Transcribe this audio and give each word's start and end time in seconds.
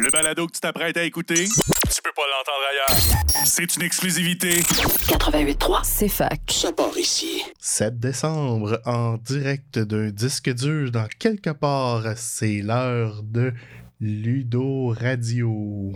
Le 0.00 0.10
balado 0.10 0.46
que 0.46 0.52
tu 0.52 0.60
t'apprêtes 0.60 0.96
à 0.96 1.02
écouter, 1.02 1.44
tu 1.44 2.02
peux 2.02 2.12
pas 2.16 2.22
l'entendre 2.30 2.64
ailleurs. 2.70 3.44
C'est 3.44 3.76
une 3.76 3.82
exclusivité. 3.82 4.60
88.3, 4.60 5.80
c'est 5.82 6.08
fac. 6.08 6.40
Ça 6.48 6.72
part 6.72 6.96
ici. 6.96 7.42
7 7.58 8.00
décembre, 8.00 8.80
en 8.86 9.16
direct 9.18 9.78
d'un 9.78 10.10
disque 10.10 10.50
dur 10.54 10.90
dans 10.90 11.08
quelque 11.18 11.50
part, 11.50 12.04
c'est 12.16 12.62
l'heure 12.62 13.22
de 13.22 13.52
Ludo 14.00 14.94
Radio. 14.98 15.92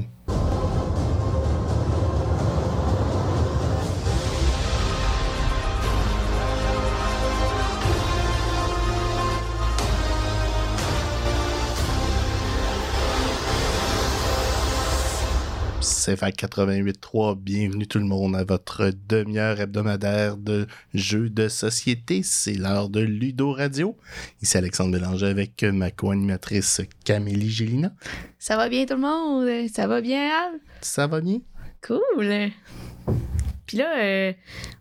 CFAC 16.07 16.37
88.3, 16.37 17.37
bienvenue 17.37 17.89
tout 17.89 17.99
le 17.99 18.05
monde 18.05 18.37
à 18.37 18.45
votre 18.45 18.93
demi-heure 19.09 19.61
hebdomadaire 19.61 20.37
de 20.37 20.69
jeux 20.95 21.29
de 21.29 21.49
société. 21.49 22.21
C'est 22.23 22.55
l'heure 22.55 22.91
de 22.91 23.01
Ludo 23.01 23.51
Radio. 23.51 23.97
Ici 24.41 24.57
Alexandre 24.57 24.93
Bélanger 24.93 25.27
avec 25.27 25.65
ma 25.65 25.91
co-animatrice 25.91 26.83
Camélie 27.05 27.51
Gélina. 27.51 27.91
Ça 28.39 28.57
va 28.57 28.69
bien 28.69 28.87
tout 28.87 28.95
le 28.95 29.01
monde? 29.01 29.69
Ça 29.69 29.89
va 29.89 30.01
bien, 30.01 30.31
Al? 30.31 30.61
Ça 30.81 31.09
va 31.09 31.21
bien? 31.21 31.41
Cool! 31.85 32.53
Puis 33.67 33.77
là, 33.79 33.99
euh, 33.99 34.33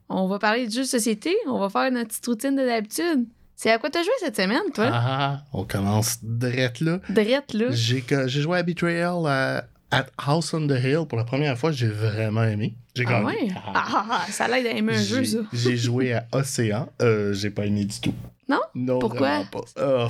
on 0.09 0.27
va 0.27 0.37
parler 0.37 0.67
de 0.67 0.71
jeux 0.71 0.81
de 0.81 0.87
société. 0.87 1.35
On 1.47 1.57
va 1.57 1.69
faire 1.69 1.91
notre 1.91 2.09
petite 2.09 2.25
routine 2.27 2.55
de 2.55 2.63
d'habitude. 2.63 3.25
C'est 3.55 3.71
à 3.71 3.79
quoi 3.79 3.89
t'as 3.89 4.03
joué 4.03 4.11
cette 4.19 4.35
semaine, 4.35 4.71
toi? 4.75 4.91
Ah, 4.93 5.43
on 5.53 5.63
commence 5.63 6.19
drette 6.21 6.81
là. 6.81 6.99
Drette, 7.09 7.53
là. 7.53 7.71
J'ai 7.71 8.03
j'ai 8.27 8.41
joué 8.41 8.59
à 8.59 8.63
Betrayal 8.63 9.25
à, 9.25 9.63
at 9.99 10.07
House 10.17 10.53
on 10.53 10.67
the 10.67 10.71
Hill 10.83 11.05
pour 11.07 11.17
la 11.17 11.23
première 11.23 11.57
fois. 11.57 11.71
J'ai 11.71 11.87
vraiment 11.87 12.43
aimé. 12.43 12.75
J'ai 12.95 13.03
Ah 13.07 13.11
gagné. 13.21 13.25
ouais? 13.25 13.47
Ah. 13.55 13.71
Ah, 13.73 13.85
ah, 13.87 14.05
ah, 14.27 14.31
ça 14.31 14.47
l'aide 14.47 14.65
à 14.67 14.71
aimer 14.71 14.95
un 14.97 15.01
jeu, 15.03 15.23
J'ai- 15.23 15.31
ça. 15.31 15.39
J'ai 15.53 15.77
joué 15.77 16.13
à 16.13 16.25
Océan. 16.31 16.89
Euh, 17.01 17.33
j'ai 17.33 17.49
pas 17.49 17.65
aimé 17.65 17.85
du 17.85 17.99
tout. 17.99 18.13
Non? 18.47 18.59
Non, 18.75 18.99
Pourquoi? 18.99 19.43
pas. 19.51 19.61
Ah, 19.77 20.07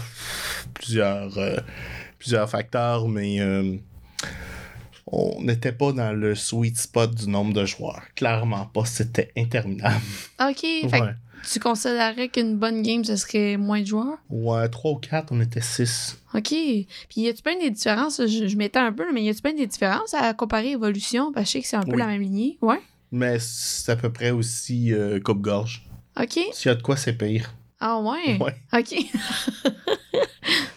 plusieurs, 0.73 1.37
euh, 1.37 1.57
plusieurs 2.19 2.49
facteurs, 2.49 3.07
mais 3.07 3.39
euh, 3.39 3.75
on 5.07 5.41
n'était 5.41 5.71
pas 5.71 5.91
dans 5.93 6.11
le 6.13 6.35
sweet 6.35 6.77
spot 6.77 7.13
du 7.15 7.29
nombre 7.29 7.53
de 7.53 7.65
joueurs. 7.65 8.01
Clairement 8.15 8.65
pas. 8.65 8.85
C'était 8.85 9.31
interminable. 9.37 10.01
OK. 10.41 10.61
Fait 10.89 11.15
tu 11.53 11.59
considérerais 11.59 12.29
qu'une 12.29 12.57
bonne 12.57 12.81
game, 12.81 13.03
ce 13.03 13.15
serait 13.15 13.55
moins 13.55 13.79
de 13.81 13.85
joueurs? 13.85 14.17
Ouais, 14.31 14.67
3 14.67 14.91
ou 14.93 14.95
4, 14.95 15.27
on 15.31 15.39
était 15.41 15.61
6. 15.61 16.17
OK. 16.35 16.49
Puis 16.49 16.87
y 17.15 17.27
a-tu 17.29 17.41
bien 17.43 17.57
des 17.59 17.69
différences? 17.71 18.21
Je, 18.25 18.47
je 18.47 18.57
m'étends 18.57 18.85
un 18.85 18.91
peu, 18.93 19.05
mais 19.13 19.23
y 19.23 19.29
a-tu 19.29 19.41
bien 19.41 19.53
des 19.53 19.67
différences 19.67 20.13
à 20.13 20.33
comparer 20.33 20.71
Evolution? 20.71 21.31
Parce 21.31 21.45
que 21.45 21.47
je 21.47 21.51
sais 21.53 21.61
que 21.61 21.67
c'est 21.67 21.75
un 21.77 21.83
peu 21.83 21.91
Oui. 21.93 21.97
la 21.99 22.07
même 22.07 22.21
lignée. 22.21 22.57
Ouais. 22.61 22.81
Mais 23.11 23.37
c'est 23.39 23.91
à 23.91 23.95
peu 23.95 24.11
près 24.11 24.31
aussi 24.31 24.91
euh, 24.93 25.19
coupe-gorge. 25.19 25.85
OK. 26.19 26.39
S'il 26.53 26.67
y 26.67 26.69
a 26.69 26.75
de 26.75 26.81
quoi, 26.81 26.97
c'est 26.97 27.13
pire. 27.13 27.53
Ah 27.79 27.99
ouais? 27.99 28.37
Ouais. 28.39 28.55
OK. 28.73 28.95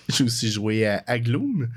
J'ai 0.09 0.25
aussi 0.25 0.51
joué 0.51 0.87
à, 0.87 1.03
à 1.07 1.19
Gloom 1.19 1.69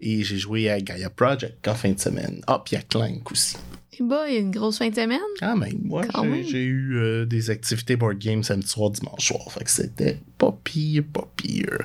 et 0.00 0.22
j'ai 0.24 0.38
joué 0.38 0.70
à 0.70 0.80
Gaia 0.80 1.10
Project 1.10 1.68
en 1.68 1.74
fin 1.74 1.92
de 1.92 2.00
semaine. 2.00 2.40
Ah, 2.46 2.62
puis 2.64 2.76
à 2.76 2.80
Clank 2.82 3.30
aussi. 3.30 3.56
Et 3.92 4.02
bah, 4.02 4.24
il 4.28 4.34
y 4.34 4.36
a 4.38 4.40
une 4.40 4.50
grosse 4.50 4.78
fin 4.78 4.88
de 4.88 4.94
semaine? 4.94 5.20
Quand 5.38 5.56
même, 5.56 5.78
moi, 5.84 6.02
j'ai 6.42 6.64
eu 6.64 6.96
euh, 6.96 7.26
des 7.26 7.50
activités 7.50 7.94
board 7.96 8.18
game 8.18 8.42
samedi 8.42 8.66
soir, 8.66 8.90
dimanche 8.90 9.26
soir. 9.28 9.52
Fait 9.52 9.62
que 9.64 9.70
c'était 9.70 10.18
pas 10.38 10.56
pire, 10.64 11.04
pas 11.12 11.28
pire. 11.36 11.78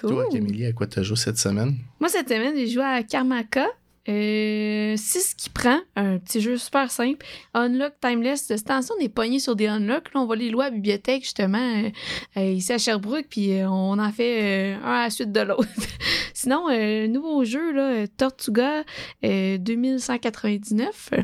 Cool. 0.00 0.10
Toi, 0.10 0.24
Camille, 0.30 0.66
à 0.66 0.72
quoi 0.72 0.86
t'as 0.86 1.02
joué 1.02 1.16
cette 1.16 1.38
semaine? 1.38 1.76
Moi, 2.00 2.08
cette 2.08 2.28
semaine, 2.28 2.54
j'ai 2.56 2.68
joué 2.68 2.84
à 2.84 3.02
Karmaka. 3.02 3.66
Euh, 4.08 4.94
c'est 4.96 5.20
ce 5.20 5.34
qui 5.34 5.50
prend, 5.50 5.78
un 5.96 6.18
petit 6.18 6.40
jeu 6.40 6.56
super 6.56 6.90
simple. 6.90 7.24
Unlock 7.54 7.94
Timeless. 8.00 8.48
De 8.48 8.56
cette 8.56 8.66
temps 8.66 8.80
on 8.98 9.02
est 9.02 9.08
pogné 9.08 9.38
sur 9.38 9.54
des 9.54 9.66
unlock. 9.66 10.12
Là, 10.14 10.20
on 10.20 10.26
va 10.26 10.36
les 10.36 10.50
louer 10.50 10.66
à 10.66 10.70
la 10.70 10.74
bibliothèque, 10.74 11.24
justement, 11.24 11.58
euh, 11.58 11.90
euh, 12.36 12.52
ici 12.52 12.72
à 12.72 12.78
Sherbrooke, 12.78 13.26
puis 13.28 13.52
euh, 13.52 13.68
on 13.68 13.98
en 13.98 14.12
fait 14.12 14.72
un 14.74 14.82
à 14.82 15.02
la 15.04 15.10
suite 15.10 15.32
de 15.32 15.40
l'autre. 15.40 15.68
Sinon, 16.34 16.68
nouveau 17.08 17.44
jeu, 17.44 17.72
là, 17.72 18.06
Tortuga 18.06 18.84
euh, 19.24 19.58
2199, 19.58 21.10
euh, 21.12 21.22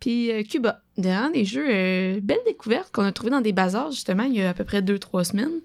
puis 0.00 0.30
Cuba. 0.48 0.82
Des 0.96 1.44
jeux, 1.44 2.20
belle 2.20 2.38
découverte 2.46 2.90
qu'on 2.90 3.04
a 3.04 3.12
trouvé 3.12 3.30
dans 3.30 3.42
des 3.42 3.52
bazars, 3.52 3.90
justement, 3.90 4.22
il 4.22 4.34
y 4.36 4.42
a 4.42 4.48
à 4.48 4.54
peu 4.54 4.64
près 4.64 4.80
2-3 4.80 5.24
semaines. 5.24 5.60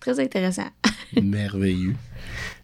Très 0.00 0.20
intéressant. 0.20 0.68
Merveilleux. 1.22 1.94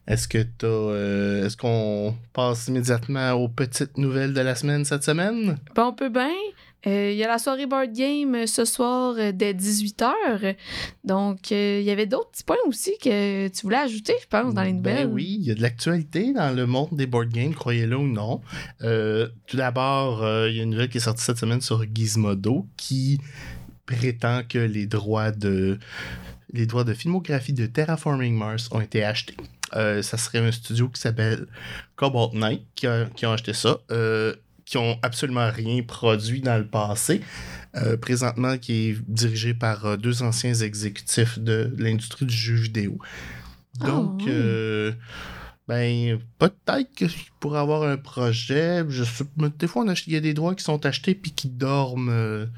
Est-ce 0.06 0.28
que 0.28 0.38
t'as. 0.42 0.66
euh, 0.66 1.46
Est-ce 1.46 1.56
qu'on 1.56 2.14
passe 2.32 2.68
immédiatement 2.68 3.32
aux 3.32 3.48
petites 3.48 3.98
nouvelles 3.98 4.32
de 4.34 4.40
la 4.40 4.54
semaine 4.54 4.84
cette 4.84 5.02
semaine? 5.04 5.58
Bon, 5.74 5.86
on 5.86 5.92
peut 5.92 6.08
bien. 6.10 6.30
Euh, 6.86 7.10
Il 7.10 7.16
y 7.16 7.24
a 7.24 7.26
la 7.28 7.38
soirée 7.38 7.66
board 7.66 7.92
game 7.92 8.34
euh, 8.36 8.46
ce 8.46 8.64
soir 8.64 9.16
dès 9.34 9.52
18h. 9.54 10.54
Donc, 11.02 11.50
euh, 11.50 11.78
il 11.80 11.84
y 11.84 11.90
avait 11.90 12.06
d'autres 12.06 12.30
petits 12.30 12.44
points 12.44 12.56
aussi 12.68 12.92
que 13.02 13.48
tu 13.48 13.62
voulais 13.62 13.78
ajouter, 13.78 14.12
je 14.22 14.26
pense, 14.28 14.54
dans 14.54 14.62
les 14.62 14.72
nouvelles. 14.72 15.08
Ben 15.08 15.12
oui, 15.12 15.38
il 15.40 15.46
y 15.46 15.50
a 15.50 15.54
de 15.56 15.62
l'actualité 15.62 16.32
dans 16.32 16.54
le 16.54 16.66
monde 16.66 16.90
des 16.92 17.06
board 17.06 17.30
games, 17.30 17.54
croyez-le 17.54 17.96
ou 17.96 18.06
non. 18.06 18.40
Tout 18.80 19.56
d'abord, 19.56 20.20
il 20.48 20.54
y 20.56 20.60
a 20.60 20.62
une 20.62 20.70
nouvelle 20.70 20.88
qui 20.88 20.98
est 20.98 21.00
sortie 21.00 21.24
cette 21.24 21.38
semaine 21.38 21.60
sur 21.60 21.84
Gizmodo 21.92 22.66
qui 22.76 23.18
prétend 23.86 24.42
que 24.48 24.58
les 24.58 24.86
droits 24.86 25.32
de 25.32 25.78
les 26.52 26.66
droits 26.66 26.84
de 26.84 26.94
filmographie 26.94 27.52
de 27.52 27.66
Terraforming 27.66 28.34
Mars 28.36 28.68
ont 28.70 28.80
été 28.80 29.04
achetés. 29.04 29.36
Euh, 29.74 30.00
ça 30.02 30.16
serait 30.16 30.38
un 30.38 30.52
studio 30.52 30.88
qui 30.88 31.00
s'appelle 31.00 31.46
Cobalt 31.96 32.32
Knight 32.34 32.62
qui, 32.74 32.86
a- 32.86 33.06
qui 33.16 33.26
ont 33.26 33.32
acheté 33.32 33.52
ça, 33.52 33.78
euh, 33.90 34.34
qui 34.64 34.78
ont 34.78 34.98
absolument 35.02 35.50
rien 35.50 35.82
produit 35.82 36.40
dans 36.40 36.56
le 36.58 36.66
passé. 36.66 37.20
Euh, 37.76 37.96
présentement, 37.96 38.56
qui 38.58 38.90
est 38.90 38.96
dirigé 39.06 39.52
par 39.54 39.98
deux 39.98 40.22
anciens 40.22 40.54
exécutifs 40.54 41.38
de 41.38 41.74
l'industrie 41.78 42.24
du 42.26 42.34
jeu 42.34 42.54
vidéo. 42.54 42.98
Ah, 43.82 43.86
Donc, 43.88 44.22
oui. 44.24 44.32
ben, 45.68 46.18
peut-être 46.38 46.92
qu'il 46.94 47.10
pourrait 47.40 47.58
avoir 47.58 47.82
un 47.82 47.96
projet. 47.98 48.82
Je 48.88 49.04
sais, 49.04 49.24
mais 49.36 49.48
des 49.58 49.66
fois, 49.66 49.82
on 49.84 49.92
il 49.92 50.12
y 50.12 50.16
a 50.16 50.20
des 50.20 50.32
droits 50.32 50.54
qui 50.54 50.64
sont 50.64 50.86
achetés 50.86 51.14
puis 51.14 51.32
qui 51.32 51.48
dorment 51.48 52.48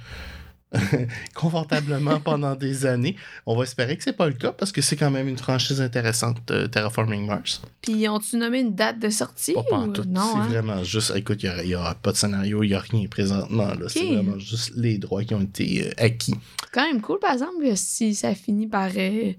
confortablement 1.34 2.21
pendant 2.21 2.55
des 2.55 2.87
années. 2.87 3.17
On 3.47 3.56
va 3.56 3.65
espérer 3.65 3.97
que 3.97 4.03
c'est 4.05 4.12
pas 4.12 4.27
le 4.27 4.34
cas 4.34 4.53
parce 4.53 4.73
que 4.73 4.81
c'est 4.83 4.97
quand 4.97 5.11
même 5.11 5.29
une 5.29 5.39
franchise 5.39 5.81
intéressante, 5.81 6.51
euh, 6.51 6.67
Terraforming 6.67 7.27
Mars. 7.27 7.62
Puis, 7.83 8.09
ont-tu 8.09 8.37
nommé 8.37 8.61
une 8.61 8.75
date 8.75 8.99
de 8.99 9.09
sortie? 9.09 9.55
Pas 9.55 9.61
ou- 9.61 9.65
pantoute. 9.65 10.07
Non, 10.09 10.23
c'est 10.33 10.39
hein? 10.39 10.47
vraiment 10.49 10.84
juste. 10.84 11.12
Écoute, 11.17 11.43
il 11.43 11.67
n'y 11.67 11.75
aura, 11.75 11.95
pas 11.95 12.12
de 12.12 12.17
scénario, 12.17 12.62
il 12.62 12.69
n'y 12.69 12.75
a 12.75 12.81
rien 12.81 13.07
présentement. 13.09 13.69
là. 13.69 13.89
C'est 13.89 14.05
vraiment 14.05 14.39
juste 14.39 14.73
les 14.77 14.99
droits 14.99 15.25
qui 15.25 15.34
ont 15.34 15.41
été 15.43 15.87
euh, 15.87 15.91
acquis. 16.05 16.34
quand 16.73 16.87
même 16.87 17.01
cool, 17.01 17.19
par 17.19 17.33
exemple, 17.33 17.65
si 17.75 18.15
ça 18.15 18.34
finit 18.34 18.67
par, 18.67 18.91
euh, 18.97 19.33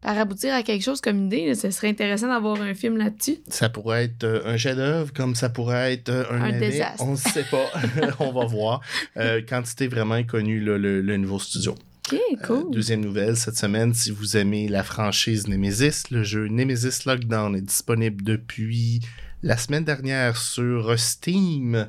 par 0.00 0.16
aboutir 0.16 0.54
à 0.54 0.62
quelque 0.62 0.82
chose 0.82 1.00
comme 1.00 1.26
idée. 1.26 1.46
là, 1.48 1.54
ce 1.54 1.70
serait 1.70 1.88
intéressant 1.88 2.28
d'avoir 2.28 2.60
un 2.60 2.74
film 2.74 2.96
là-dessus. 2.98 3.38
Ça 3.48 3.68
pourrait 3.68 4.04
être 4.04 4.24
euh, 4.24 4.42
un 4.46 4.56
chef-d'œuvre, 4.56 5.12
comme 5.12 5.34
ça 5.34 5.48
pourrait 5.48 5.94
être 5.94 6.08
euh, 6.08 6.24
un, 6.30 6.42
Un 6.42 6.58
désastre. 6.58 7.02
On 7.04 7.12
ne 7.12 7.16
sait 7.16 7.44
pas. 7.50 7.66
On 8.20 8.32
va 8.32 8.46
voir. 8.46 8.80
Euh, 9.16 9.40
quantité 9.46 9.88
vraiment 9.88 10.14
inconnue, 10.14 10.60
là, 10.68 10.78
le, 10.78 11.00
le 11.00 11.16
nouveau 11.16 11.38
studio. 11.38 11.74
OK, 12.12 12.20
cool. 12.44 12.56
Euh, 12.56 12.70
deuxième 12.70 13.00
nouvelle 13.00 13.36
cette 13.36 13.56
semaine, 13.56 13.92
si 13.92 14.10
vous 14.10 14.36
aimez 14.36 14.68
la 14.68 14.82
franchise 14.82 15.46
Nemesis, 15.48 16.04
le 16.10 16.22
jeu 16.22 16.48
Nemesis 16.48 17.04
Lockdown 17.06 17.54
est 17.54 17.62
disponible 17.62 18.22
depuis 18.22 19.00
la 19.42 19.56
semaine 19.56 19.84
dernière 19.84 20.36
sur 20.36 20.98
Steam 20.98 21.88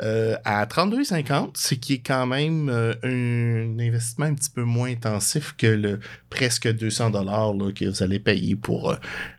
euh, 0.00 0.36
à 0.44 0.64
32,50, 0.64 1.50
ce 1.54 1.74
qui 1.74 1.94
est 1.94 1.98
quand 1.98 2.26
même 2.26 2.68
euh, 2.70 2.94
un 3.02 3.78
investissement 3.78 4.26
un 4.26 4.34
petit 4.34 4.50
peu 4.50 4.62
moins 4.62 4.90
intensif 4.90 5.54
que 5.58 5.66
le 5.66 6.00
presque 6.30 6.72
200 6.72 7.10
dollars 7.10 7.52
que 7.74 7.84
vous 7.84 8.02
allez 8.02 8.18
payer 8.18 8.56
pour 8.56 8.90
euh, 8.90 8.96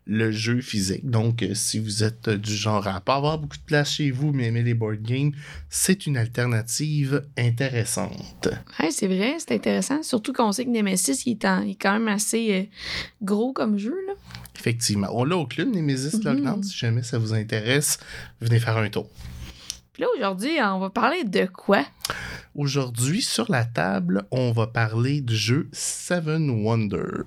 le 0.10 0.32
jeu 0.32 0.62
physique. 0.62 1.10
Donc, 1.10 1.44
euh, 1.44 1.54
si 1.54 1.80
vous 1.80 2.04
êtes 2.04 2.30
euh, 2.30 2.38
du 2.38 2.56
genre 2.56 2.88
à 2.88 3.02
pas 3.02 3.16
avoir 3.16 3.38
beaucoup 3.40 3.58
de 3.58 3.64
place 3.64 3.92
chez 3.92 4.10
vous, 4.12 4.32
mais 4.32 4.46
aimer 4.46 4.64
les 4.64 4.74
board 4.74 5.02
games, 5.02 5.32
c'est 5.70 6.06
une 6.08 6.16
alternative 6.18 7.28
intéressante. 7.38 8.48
Ouais, 8.80 8.92
c'est 8.92 9.08
vrai, 9.08 9.36
c'est 9.40 9.54
intéressant. 9.54 10.02
Surtout 10.04 10.32
qu'on 10.34 10.52
sait 10.52 10.66
que 10.66 10.70
Nemesis, 10.70 11.24
il 11.26 11.32
est, 11.34 11.46
en- 11.46 11.62
il 11.62 11.72
est 11.72 11.76
quand 11.76 11.94
même 11.94 12.08
assez 12.08 12.52
euh, 12.54 12.64
gros 13.22 13.52
comme 13.54 13.78
jeu. 13.78 13.96
Là. 14.08 14.14
Effectivement. 14.58 15.10
On 15.12 15.24
l'a 15.26 15.36
au 15.38 15.46
club 15.46 15.74
Nemesis 15.76 16.16
Mhm. 16.18 16.24
Lockdown. 16.24 16.64
Si 16.64 16.78
jamais 16.78 17.04
ça 17.04 17.18
vous 17.20 17.34
intéresse, 17.34 18.00
venez 18.42 18.60
faire 18.60 18.78
un 18.78 18.90
tour. 18.90 19.10
Puis 19.94 20.04
là, 20.04 20.08
aujourd'hui, 20.16 20.52
on 20.64 20.80
va 20.80 20.90
parler 20.90 21.24
de 21.24 21.46
quoi? 21.48 21.84
Aujourd'hui, 22.56 23.22
sur 23.22 23.52
la 23.52 23.66
table, 23.66 24.24
on 24.32 24.52
va 24.52 24.68
parler 24.68 25.22
du 25.22 25.36
jeu 25.36 25.70
Seven 25.74 26.50
Wonder. 26.64 27.24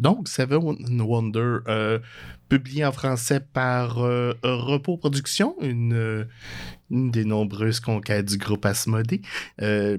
Donc, 0.00 0.28
Seven 0.28 1.02
Wonder, 1.02 1.58
euh, 1.68 1.98
publié 2.48 2.86
en 2.86 2.90
français 2.90 3.38
par 3.38 3.98
euh, 3.98 4.32
Repos 4.42 4.96
Productions, 4.96 5.54
une, 5.60 5.92
euh, 5.92 6.24
une, 6.90 7.10
des 7.10 7.26
nombreuses 7.26 7.80
conquêtes 7.80 8.24
du 8.24 8.38
groupe 8.38 8.64
Asmodée. 8.64 9.20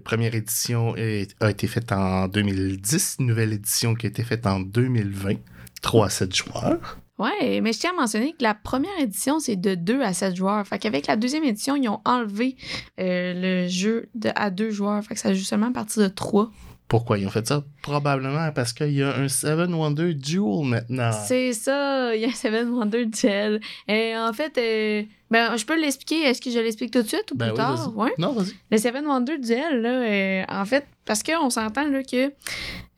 première 0.03 0.33
édition 0.33 0.95
a 0.95 1.50
été 1.50 1.68
faite 1.68 1.92
en 1.92 2.27
2010, 2.27 3.18
nouvelle 3.19 3.53
édition 3.53 3.94
qui 3.94 4.07
a 4.07 4.09
été 4.09 4.24
faite 4.24 4.48
en 4.48 4.59
2020. 4.59 5.36
3 5.83 6.06
à 6.06 6.09
7 6.09 6.36
joueurs. 6.36 7.00
Ouais, 7.18 7.62
mais 7.62 7.74
je 7.74 7.80
tiens 7.80 7.92
à 7.92 8.01
mentionner 8.01 8.33
que 8.33 8.44
la 8.44 8.54
première 8.54 9.00
édition, 9.00 9.39
c'est 9.39 9.56
de 9.56 9.75
2 9.75 10.01
à 10.01 10.13
7 10.13 10.36
joueurs. 10.36 10.65
Fait 10.65 10.80
qu'avec 10.80 11.07
la 11.07 11.15
deuxième 11.15 11.44
édition, 11.44 11.75
ils 11.75 11.89
ont 11.89 12.01
enlevé 12.06 12.56
le 12.97 13.68
jeu 13.68 14.09
à 14.36 14.50
2 14.50 14.69
joueurs. 14.71 15.04
Fait 15.04 15.15
que 15.15 15.19
ça 15.19 15.33
joue 15.33 15.44
seulement 15.44 15.68
à 15.68 15.71
partir 15.71 16.04
de 16.04 16.07
3. 16.07 16.51
Pourquoi 16.91 17.17
ils 17.17 17.25
ont 17.25 17.29
fait 17.29 17.47
ça? 17.47 17.63
Probablement 17.81 18.51
parce 18.51 18.73
qu'il 18.73 18.91
y 18.91 19.01
a 19.01 19.15
un 19.15 19.29
Seven 19.29 19.73
Wonder 19.73 20.13
Duel 20.13 20.65
maintenant. 20.65 21.13
C'est 21.13 21.53
ça, 21.53 22.13
il 22.13 22.19
y 22.19 22.25
a 22.25 22.27
un 22.27 22.33
Seven 22.33 22.67
Wonder 22.67 23.05
Duel. 23.05 23.61
Et 23.88 24.13
en 24.17 24.33
fait, 24.33 24.57
euh, 24.57 25.03
ben, 25.29 25.55
je 25.55 25.65
peux 25.65 25.79
l'expliquer. 25.79 26.23
Est-ce 26.23 26.41
que 26.41 26.51
je 26.51 26.59
l'explique 26.59 26.91
tout 26.91 27.01
de 27.01 27.07
suite 27.07 27.31
ou 27.31 27.38
ben 27.38 27.47
plus 27.47 27.55
tard? 27.55 27.93
Ouais? 27.95 28.11
Non, 28.17 28.33
vas-y. 28.33 28.51
Le 28.69 28.77
Seven 28.77 29.05
Wonder 29.05 29.38
Duel, 29.38 29.81
là, 29.81 29.89
euh, 29.89 30.43
en 30.49 30.65
fait, 30.65 30.85
parce 31.05 31.23
qu'on 31.23 31.49
s'entend 31.49 31.88
là, 31.89 32.03
que 32.03 32.33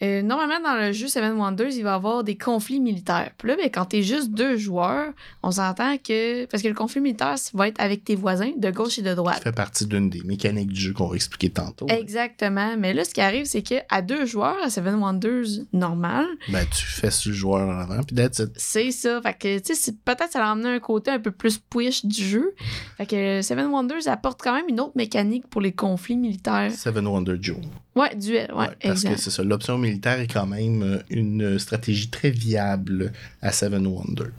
euh, 0.04 0.22
normalement 0.22 0.60
dans 0.60 0.76
le 0.76 0.92
jeu 0.92 1.08
Seven 1.08 1.34
Wonders, 1.38 1.72
il 1.72 1.84
va 1.84 1.92
y 1.92 1.94
avoir 1.94 2.24
des 2.24 2.38
conflits 2.38 2.82
militaires. 2.82 3.32
Puis 3.38 3.48
là, 3.48 3.56
ben, 3.56 3.70
quand 3.72 3.86
t'es 3.86 4.02
juste 4.02 4.32
deux 4.32 4.58
joueurs, 4.58 5.14
on 5.44 5.52
s'entend 5.52 5.98
que. 5.98 6.46
Parce 6.46 6.62
que 6.62 6.68
le 6.68 6.74
conflit 6.74 7.00
militaire 7.00 7.36
va 7.54 7.70
être 7.70 7.80
avec 7.80 8.04
tes 8.04 8.16
voisins 8.16 8.52
de 8.58 8.70
gauche 8.70 9.00
et 9.00 9.02
de 9.02 9.14
droite. 9.14 9.36
Ça 9.36 9.42
fait 9.42 9.56
partie 9.56 9.86
d'une 9.86 10.10
des 10.10 10.22
mécaniques 10.24 10.72
du 10.72 10.82
jeu 10.82 10.94
qu'on 10.94 11.08
va 11.08 11.16
expliquer 11.16 11.52
tantôt. 11.52 11.88
Exactement. 11.88 12.76
Mais 12.78 12.94
là, 12.94 13.06
ce 13.06 13.14
qui 13.14 13.22
arrive, 13.22 13.46
c'est 13.46 13.62
qu'à 13.62 14.02
deux 14.02 14.26
joueurs, 14.26 14.58
à 14.62 14.70
Seven 14.70 14.96
Wonders 14.96 15.64
normal. 15.72 16.26
Ben, 16.50 16.66
tu 16.70 16.86
fais 16.86 17.12
ce 17.12 17.32
joueur 17.32 17.68
en 17.70 17.80
avant, 17.80 18.04
puis 18.04 18.16
d'être. 18.16 18.52
C'est 18.58 18.92
ça. 18.92 19.22
Fait 19.22 19.38
que, 19.38 19.60
tu 19.60 19.74
sais, 19.74 19.94
peut-être 20.04 20.32
ça 20.32 20.40
va 20.40 20.52
emmener 20.52 20.70
un 20.70 20.80
côté 20.80 21.12
un 21.12 21.20
peu 21.20 21.32
plus 21.32 21.58
push 21.58 22.06
du 22.06 22.24
jeu. 22.24 22.54
Fait 22.98 23.06
que 23.06 23.42
Seven 23.42 23.68
Wonders 23.68 24.08
apporte 24.08 24.42
quand 24.42 24.54
même 24.54 24.68
une 24.68 24.82
autre 24.82 24.94
mécanique 24.96 25.48
pour 25.48 25.62
les 25.62 25.72
conflits 25.72 26.18
militaires. 26.18 26.72
Seven 26.72 27.08
Wonder 27.08 27.38
Duel. 27.38 27.62
Ouais, 27.96 28.16
duel, 28.16 28.52
ouais. 28.56 28.70
parce 28.82 29.04
que 29.04 29.16
c'est 29.18 29.30
ça. 29.30 29.44
L'option 29.44 29.78
militaire 29.78 29.93
est 29.94 30.32
quand 30.32 30.46
même 30.48 30.84
euh, 30.84 31.00
une 31.10 31.60
stratégie 31.60 32.10
très 32.10 32.30
viable 32.30 33.12
à 33.42 33.52
Seven 33.52 33.86
Wonders. 33.88 34.32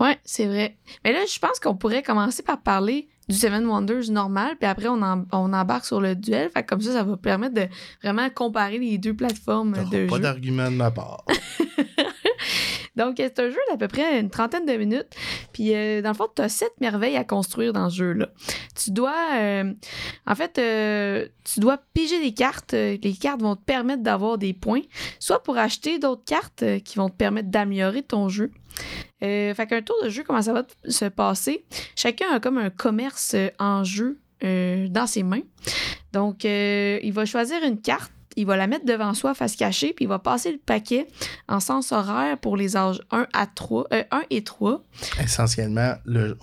Ouais, 0.00 0.18
c'est 0.24 0.46
vrai. 0.46 0.76
Mais 1.04 1.12
là, 1.12 1.20
je 1.32 1.38
pense 1.38 1.60
qu'on 1.60 1.74
pourrait 1.74 2.02
commencer 2.02 2.42
par 2.42 2.60
parler 2.60 3.08
du 3.28 3.36
Seven 3.36 3.64
Wonders 3.66 4.10
normal, 4.10 4.56
puis 4.58 4.68
après, 4.68 4.88
on, 4.88 5.00
on 5.32 5.52
embarque 5.52 5.86
sur 5.86 6.00
le 6.00 6.14
duel. 6.14 6.50
Fait 6.50 6.62
comme 6.62 6.80
ça, 6.80 6.92
ça 6.92 7.02
va 7.04 7.16
permettre 7.16 7.54
de 7.54 7.66
vraiment 8.02 8.28
comparer 8.30 8.78
les 8.78 8.98
deux 8.98 9.14
plateformes 9.14 9.72
de 9.72 9.82
pas 9.82 9.90
jeu. 9.96 10.06
Pas 10.06 10.18
d'argument 10.18 10.70
de 10.70 10.76
ma 10.76 10.90
part. 10.90 11.24
Donc, 12.96 13.14
c'est 13.18 13.38
un 13.40 13.50
jeu 13.50 13.58
d'à 13.70 13.76
peu 13.76 13.88
près 13.88 14.20
une 14.20 14.30
trentaine 14.30 14.66
de 14.66 14.72
minutes. 14.72 15.08
Puis, 15.52 15.74
euh, 15.74 16.00
dans 16.02 16.10
le 16.10 16.14
fond, 16.14 16.28
tu 16.34 16.42
as 16.42 16.48
sept 16.48 16.72
merveilles 16.80 17.16
à 17.16 17.24
construire 17.24 17.72
dans 17.72 17.90
ce 17.90 17.96
jeu-là. 17.96 18.28
Tu 18.76 18.90
dois, 18.90 19.16
euh, 19.34 19.72
en 20.26 20.34
fait, 20.34 20.58
euh, 20.58 21.26
tu 21.44 21.60
dois 21.60 21.78
piger 21.92 22.20
des 22.20 22.32
cartes. 22.32 22.72
Les 22.72 23.16
cartes 23.20 23.40
vont 23.40 23.56
te 23.56 23.64
permettre 23.64 24.02
d'avoir 24.02 24.38
des 24.38 24.52
points, 24.52 24.82
soit 25.18 25.42
pour 25.42 25.58
acheter 25.58 25.98
d'autres 25.98 26.24
cartes 26.24 26.64
qui 26.84 26.96
vont 26.96 27.08
te 27.08 27.16
permettre 27.16 27.48
d'améliorer 27.50 28.02
ton 28.02 28.28
jeu. 28.28 28.50
fait 29.20 29.66
qu'un 29.68 29.82
tour 29.82 29.96
de 30.04 30.08
jeu, 30.08 30.22
comment 30.24 30.42
ça 30.42 30.52
va 30.52 30.64
se 30.86 31.06
passer? 31.06 31.64
Chacun 31.96 32.26
a 32.32 32.40
comme 32.40 32.58
un 32.58 32.70
commerce 32.70 33.34
en 33.58 33.84
jeu 33.84 34.20
dans 34.40 35.06
ses 35.06 35.22
mains. 35.22 35.42
Donc, 36.12 36.44
il 36.44 37.12
va 37.12 37.24
choisir 37.24 37.62
une 37.64 37.80
carte 37.80 38.12
il 38.36 38.46
va 38.46 38.56
la 38.56 38.66
mettre 38.66 38.84
devant 38.84 39.14
soi 39.14 39.34
face 39.34 39.56
cachée, 39.56 39.92
puis 39.92 40.04
il 40.04 40.08
va 40.08 40.18
passer 40.18 40.52
le 40.52 40.58
paquet 40.58 41.06
en 41.48 41.60
sens 41.60 41.92
horaire 41.92 42.38
pour 42.38 42.56
les 42.56 42.76
âges 42.76 43.00
1 43.10 43.26
à 43.32 43.46
3, 43.46 43.86
1 43.90 43.96
euh, 43.96 44.20
et 44.30 44.42
3. 44.42 44.82
Essentiellement, 45.22 45.94
le, 46.04 46.36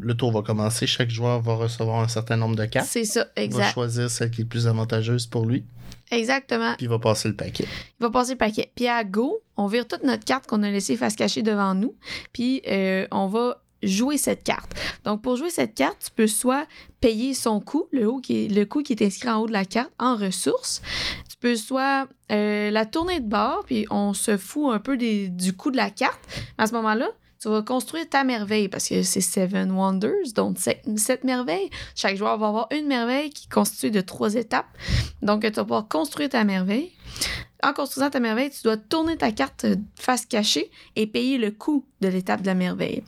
le 0.00 0.14
tour 0.14 0.32
va 0.32 0.42
commencer, 0.42 0.86
chaque 0.86 1.10
joueur 1.10 1.40
va 1.40 1.54
recevoir 1.54 2.00
un 2.00 2.08
certain 2.08 2.36
nombre 2.36 2.56
de 2.56 2.64
cartes. 2.64 2.88
C'est 2.88 3.04
ça, 3.04 3.26
exact. 3.36 3.58
Il 3.58 3.64
va 3.64 3.72
choisir 3.72 4.10
celle 4.10 4.30
qui 4.30 4.42
est 4.42 4.46
plus 4.46 4.66
avantageuse 4.66 5.26
pour 5.26 5.46
lui. 5.46 5.64
Exactement. 6.10 6.74
Puis 6.76 6.86
il 6.86 6.88
va 6.88 6.98
passer 6.98 7.28
le 7.28 7.34
paquet. 7.34 7.64
Il 7.64 8.02
va 8.02 8.10
passer 8.10 8.32
le 8.32 8.38
paquet. 8.38 8.70
Puis 8.74 8.86
à 8.86 9.04
go, 9.04 9.40
on 9.56 9.66
vire 9.66 9.86
toute 9.86 10.04
notre 10.04 10.24
carte 10.24 10.46
qu'on 10.46 10.62
a 10.62 10.70
laissée 10.70 10.96
face 10.96 11.16
cachée 11.16 11.42
devant 11.42 11.74
nous. 11.74 11.94
Puis 12.32 12.62
euh, 12.68 13.06
on 13.10 13.26
va 13.26 13.63
jouer 13.86 14.18
cette 14.18 14.44
carte. 14.44 14.72
Donc, 15.04 15.22
pour 15.22 15.36
jouer 15.36 15.50
cette 15.50 15.74
carte, 15.74 15.98
tu 16.04 16.10
peux 16.10 16.26
soit 16.26 16.66
payer 17.00 17.34
son 17.34 17.60
coût, 17.60 17.86
le, 17.92 18.08
haut 18.08 18.18
qui 18.18 18.48
coût 18.66 18.82
qui 18.82 18.92
est 18.92 19.02
inscrit 19.02 19.28
en 19.28 19.40
haut 19.40 19.46
de 19.46 19.52
la 19.52 19.64
carte, 19.64 19.92
en 19.98 20.16
ressources. 20.16 20.82
Tu 21.28 21.36
peux 21.38 21.56
soit 21.56 22.08
euh, 22.32 22.70
la 22.70 22.86
tourner 22.86 23.20
de 23.20 23.28
bord, 23.28 23.64
puis 23.66 23.86
on 23.90 24.14
se 24.14 24.36
fout 24.36 24.72
un 24.72 24.78
peu 24.78 24.96
du 24.96 25.52
coût 25.56 25.70
de 25.70 25.76
la 25.76 25.90
carte. 25.90 26.20
À 26.58 26.66
ce 26.66 26.72
moment-là, 26.74 27.10
tu 27.44 27.50
vas 27.50 27.60
construire 27.60 28.08
ta 28.08 28.24
merveille 28.24 28.68
parce 28.70 28.88
que 28.88 29.02
c'est 29.02 29.20
Seven 29.20 29.70
Wonders, 29.70 30.32
donc 30.34 30.56
sept, 30.58 31.24
merveilles. 31.24 31.68
Chaque 31.94 32.16
joueur 32.16 32.38
va 32.38 32.48
avoir 32.48 32.68
une 32.70 32.86
merveille 32.86 33.28
qui 33.28 33.44
est 33.44 33.52
constituée 33.52 33.90
de 33.90 34.00
trois 34.00 34.34
étapes. 34.34 34.64
Donc, 35.20 35.42
tu 35.42 35.50
vas 35.50 35.62
pouvoir 35.64 35.86
construire 35.86 36.30
ta 36.30 36.42
merveille. 36.44 36.92
En 37.62 37.74
construisant 37.74 38.08
ta 38.08 38.18
merveille, 38.18 38.48
tu 38.48 38.62
dois 38.62 38.78
tourner 38.78 39.18
ta 39.18 39.30
carte 39.30 39.66
face 39.94 40.24
cachée 40.24 40.70
et 40.96 41.06
payer 41.06 41.36
le 41.36 41.50
coût 41.50 41.84
de 42.00 42.08
l'étape 42.08 42.40
de 42.40 42.46
la 42.46 42.54
merveille. 42.54 43.04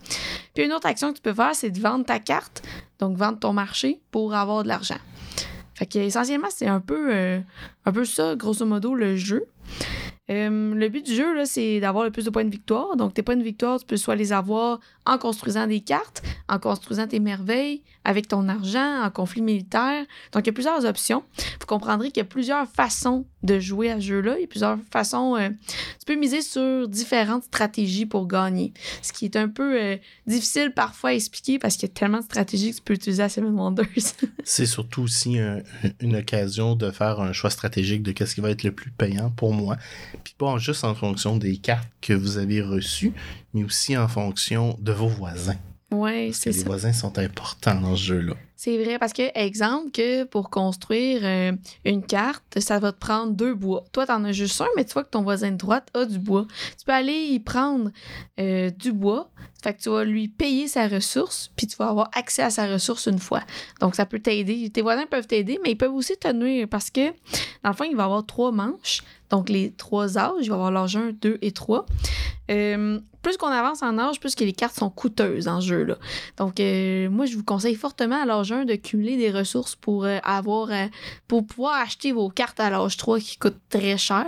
Puis 0.54 0.64
une 0.64 0.72
autre 0.74 0.86
action 0.86 1.12
que 1.12 1.16
tu 1.16 1.22
peux 1.22 1.32
faire, 1.32 1.54
c'est 1.54 1.70
de 1.70 1.80
vendre 1.80 2.04
ta 2.04 2.18
carte, 2.18 2.62
donc 2.98 3.16
vendre 3.16 3.38
ton 3.38 3.54
marché 3.54 4.02
pour 4.10 4.34
avoir 4.34 4.64
de 4.64 4.68
l'argent. 4.68 4.98
Fait 5.72 5.86
que 5.86 5.98
essentiellement, 5.98 6.48
c'est 6.50 6.68
un 6.68 6.80
peu, 6.80 7.14
euh, 7.14 7.40
un 7.86 7.92
peu 7.92 8.04
ça, 8.04 8.36
grosso 8.36 8.66
modo, 8.66 8.94
le 8.94 9.16
jeu. 9.16 9.46
Euh, 10.28 10.74
le 10.74 10.88
but 10.88 11.06
du 11.06 11.14
jeu, 11.14 11.44
c'est 11.44 11.78
d'avoir 11.80 12.04
le 12.04 12.10
plus 12.10 12.24
de 12.24 12.30
points 12.30 12.44
de 12.44 12.50
victoire. 12.50 12.96
Donc, 12.96 13.14
tes 13.14 13.22
points 13.22 13.36
de 13.36 13.42
victoire, 13.42 13.78
tu 13.78 13.86
peux 13.86 13.96
soit 13.96 14.16
les 14.16 14.32
avoir 14.32 14.80
en 15.04 15.18
construisant 15.18 15.68
des 15.68 15.80
cartes, 15.80 16.22
en 16.48 16.58
construisant 16.58 17.06
tes 17.06 17.20
merveilles, 17.20 17.82
avec 18.04 18.26
ton 18.26 18.48
argent, 18.48 19.02
en 19.02 19.10
conflit 19.10 19.40
militaire. 19.40 20.04
Donc, 20.32 20.44
il 20.44 20.46
y 20.46 20.50
a 20.50 20.52
plusieurs 20.52 20.84
options. 20.84 21.22
Vous 21.60 21.66
comprendrez 21.66 22.08
qu'il 22.08 22.18
y 22.18 22.26
a 22.26 22.28
plusieurs 22.28 22.68
façons 22.68 23.24
de 23.44 23.60
jouer 23.60 23.90
à 23.90 24.00
ce 24.00 24.06
jeu-là. 24.06 24.34
Il 24.38 24.42
y 24.42 24.44
a 24.44 24.48
plusieurs 24.48 24.78
façons. 24.90 25.36
Euh, 25.36 25.50
tu 25.70 26.06
peux 26.06 26.16
miser 26.16 26.42
sur 26.42 26.88
différentes 26.88 27.44
stratégies 27.44 28.06
pour 28.06 28.26
gagner. 28.26 28.72
Ce 29.02 29.12
qui 29.12 29.26
est 29.26 29.36
un 29.36 29.48
peu 29.48 29.80
euh, 29.80 29.96
difficile 30.26 30.72
parfois 30.74 31.10
à 31.10 31.12
expliquer 31.12 31.60
parce 31.60 31.76
qu'il 31.76 31.88
y 31.88 31.92
a 31.92 31.94
tellement 31.94 32.18
de 32.18 32.24
stratégies 32.24 32.72
que 32.72 32.76
tu 32.76 32.82
peux 32.82 32.94
utiliser 32.94 33.22
à 33.22 33.28
Seven 33.28 33.54
Wonders. 33.54 33.86
c'est 34.44 34.66
surtout 34.66 35.02
aussi 35.02 35.38
une 36.00 36.16
occasion 36.16 36.74
de 36.74 36.90
faire 36.90 37.20
un 37.20 37.32
choix 37.32 37.50
stratégique 37.50 38.02
de 38.02 38.10
qu'est-ce 38.10 38.34
qui 38.34 38.40
va 38.40 38.50
être 38.50 38.64
le 38.64 38.72
plus 38.72 38.90
payant 38.90 39.30
pour 39.30 39.52
moi 39.52 39.76
puis 40.22 40.34
pas 40.36 40.58
juste 40.58 40.84
en 40.84 40.94
fonction 40.94 41.36
des 41.36 41.56
cartes 41.56 41.88
que 42.00 42.12
vous 42.12 42.38
avez 42.38 42.60
reçues, 42.60 43.12
mais 43.54 43.64
aussi 43.64 43.96
en 43.96 44.08
fonction 44.08 44.76
de 44.80 44.92
vos 44.92 45.08
voisins. 45.08 45.56
Oui, 45.90 46.32
c'est 46.32 46.52
ça. 46.52 46.58
Les 46.58 46.64
voisins 46.64 46.92
sont 46.92 47.18
importants 47.18 47.80
dans 47.80 47.96
ce 47.96 48.04
jeu-là. 48.04 48.34
C'est 48.58 48.82
vrai, 48.82 48.98
parce 48.98 49.12
que, 49.12 49.38
exemple, 49.38 49.90
que 49.90 50.24
pour 50.24 50.48
construire 50.48 51.20
euh, 51.24 51.52
une 51.84 52.02
carte, 52.02 52.58
ça 52.58 52.78
va 52.78 52.90
te 52.90 52.98
prendre 52.98 53.34
deux 53.34 53.52
bois. 53.52 53.84
Toi, 53.92 54.06
t'en 54.06 54.24
as 54.24 54.32
juste 54.32 54.58
un, 54.62 54.66
mais 54.76 54.86
tu 54.86 54.94
vois 54.94 55.04
que 55.04 55.10
ton 55.10 55.20
voisin 55.20 55.50
de 55.50 55.56
droite 55.56 55.88
a 55.92 56.06
du 56.06 56.18
bois. 56.18 56.46
Tu 56.78 56.86
peux 56.86 56.92
aller 56.92 57.12
y 57.12 57.38
prendre 57.38 57.90
euh, 58.40 58.70
du 58.70 58.92
bois, 58.92 59.30
fait 59.62 59.74
que 59.74 59.82
tu 59.82 59.90
vas 59.90 60.04
lui 60.04 60.28
payer 60.28 60.68
sa 60.68 60.88
ressource, 60.88 61.50
puis 61.54 61.66
tu 61.66 61.76
vas 61.76 61.88
avoir 61.88 62.08
accès 62.14 62.42
à 62.42 62.48
sa 62.48 62.66
ressource 62.66 63.06
une 63.06 63.18
fois. 63.18 63.42
Donc, 63.80 63.94
ça 63.94 64.06
peut 64.06 64.20
t'aider. 64.20 64.70
Tes 64.70 64.80
voisins 64.80 65.04
peuvent 65.04 65.26
t'aider, 65.26 65.60
mais 65.62 65.72
ils 65.72 65.76
peuvent 65.76 65.94
aussi 65.94 66.16
te 66.16 66.32
nuire 66.32 66.66
parce 66.66 66.88
que, 66.88 67.10
dans 67.62 67.70
le 67.70 67.74
fond, 67.74 67.84
il 67.84 67.94
va 67.94 68.04
avoir 68.04 68.24
trois 68.24 68.52
manches. 68.52 69.02
Donc, 69.28 69.50
les 69.50 69.72
trois 69.72 70.16
âges, 70.16 70.32
il 70.42 70.48
va 70.48 70.54
avoir 70.54 70.70
l'âge 70.70 70.96
1, 70.96 71.12
2 71.20 71.38
et 71.42 71.52
3. 71.52 71.84
Euh, 72.50 73.00
plus 73.22 73.36
qu'on 73.36 73.48
avance 73.48 73.82
en 73.82 73.98
âge, 73.98 74.20
plus 74.20 74.36
que 74.36 74.44
les 74.44 74.52
cartes 74.52 74.76
sont 74.76 74.88
coûteuses 74.88 75.48
en 75.48 75.60
jeu. 75.60 75.82
Là. 75.82 75.96
Donc, 76.36 76.60
moi, 77.10 77.26
je 77.26 77.36
vous 77.36 77.42
conseille 77.42 77.74
fortement 77.74 78.22
à 78.22 78.24
l'âge 78.24 78.45
1 78.52 78.64
de 78.64 78.74
cumuler 78.74 79.16
des 79.16 79.30
ressources 79.30 79.74
pour 79.74 80.04
euh, 80.04 80.18
avoir 80.22 80.70
pour 81.28 81.46
pouvoir 81.46 81.80
acheter 81.80 82.12
vos 82.12 82.28
cartes 82.28 82.60
à 82.60 82.70
l'âge 82.70 82.96
3 82.96 83.20
qui 83.20 83.36
coûtent 83.36 83.60
très 83.68 83.96
cher. 83.98 84.26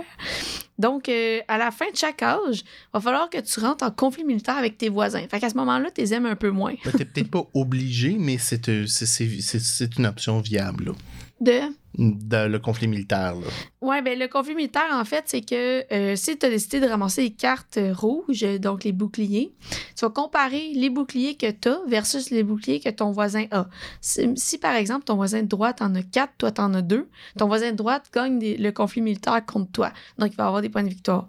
Donc, 0.77 1.09
à 1.09 1.57
la 1.57 1.71
fin 1.71 1.91
de 1.91 1.95
chaque 1.97 2.23
âge, 2.23 2.61
il 2.61 2.89
va 2.93 3.01
falloir 3.01 3.29
que 3.29 3.39
tu 3.39 3.59
rentres 3.59 3.83
en 3.83 3.91
conflit 3.91 4.23
militaire 4.23 4.55
avec 4.55 4.77
tes 4.77 4.87
voisins. 4.87 5.25
Fait 5.29 5.39
qu'à 5.39 5.49
ce 5.49 5.55
moment-là, 5.55 5.89
tu 5.93 5.99
les 5.99 6.13
aimes 6.13 6.25
un 6.25 6.37
peu 6.37 6.51
moins. 6.51 6.73
Tu 6.81 6.97
n'es 6.97 7.05
peut-être 7.05 7.29
pas 7.29 7.43
obligé, 7.53 8.15
mais 8.17 8.37
c'est 8.37 8.67
une 8.67 10.05
option 10.05 10.39
viable. 10.39 10.93
De? 11.41 11.61
le 11.97 12.57
conflit 12.57 12.87
militaire. 12.87 13.35
Là. 13.35 13.47
Ouais, 13.81 14.01
ben 14.01 14.17
le 14.17 14.27
conflit 14.27 14.55
militaire, 14.55 14.89
en 14.91 15.03
fait, 15.05 15.23
c'est 15.27 15.41
que 15.41 15.83
euh, 15.91 16.15
si 16.15 16.37
tu 16.37 16.45
as 16.45 16.49
décidé 16.49 16.79
de 16.79 16.87
ramasser 16.87 17.23
les 17.23 17.31
cartes 17.31 17.79
rouges, 17.93 18.45
donc 18.59 18.83
les 18.83 18.91
boucliers, 18.91 19.51
tu 19.95 20.05
vas 20.05 20.09
comparer 20.09 20.71
les 20.73 20.89
boucliers 20.89 21.35
que 21.35 21.49
tu 21.49 21.69
as 21.69 21.79
versus 21.87 22.29
les 22.29 22.43
boucliers 22.43 22.79
que 22.79 22.89
ton 22.89 23.11
voisin 23.11 23.45
a. 23.51 23.67
Si, 24.01 24.57
par 24.57 24.75
exemple, 24.75 25.05
ton 25.05 25.15
voisin 25.15 25.41
de 25.41 25.47
droite 25.47 25.81
en 25.81 25.95
a 25.95 26.03
quatre, 26.03 26.33
toi 26.37 26.51
tu 26.51 26.61
en 26.61 26.73
as 26.73 26.81
deux, 26.81 27.09
ton 27.37 27.47
voisin 27.47 27.71
de 27.71 27.77
droite 27.77 28.09
gagne 28.13 28.39
le 28.39 28.71
conflit 28.71 29.01
militaire 29.01 29.45
contre 29.45 29.71
toi. 29.71 29.91
Donc 30.17 30.31
il 30.31 30.35
va 30.35 30.47
avoir 30.47 30.61
des 30.61 30.69
points 30.69 30.83
de 30.83 30.89
victoire. 30.89 31.27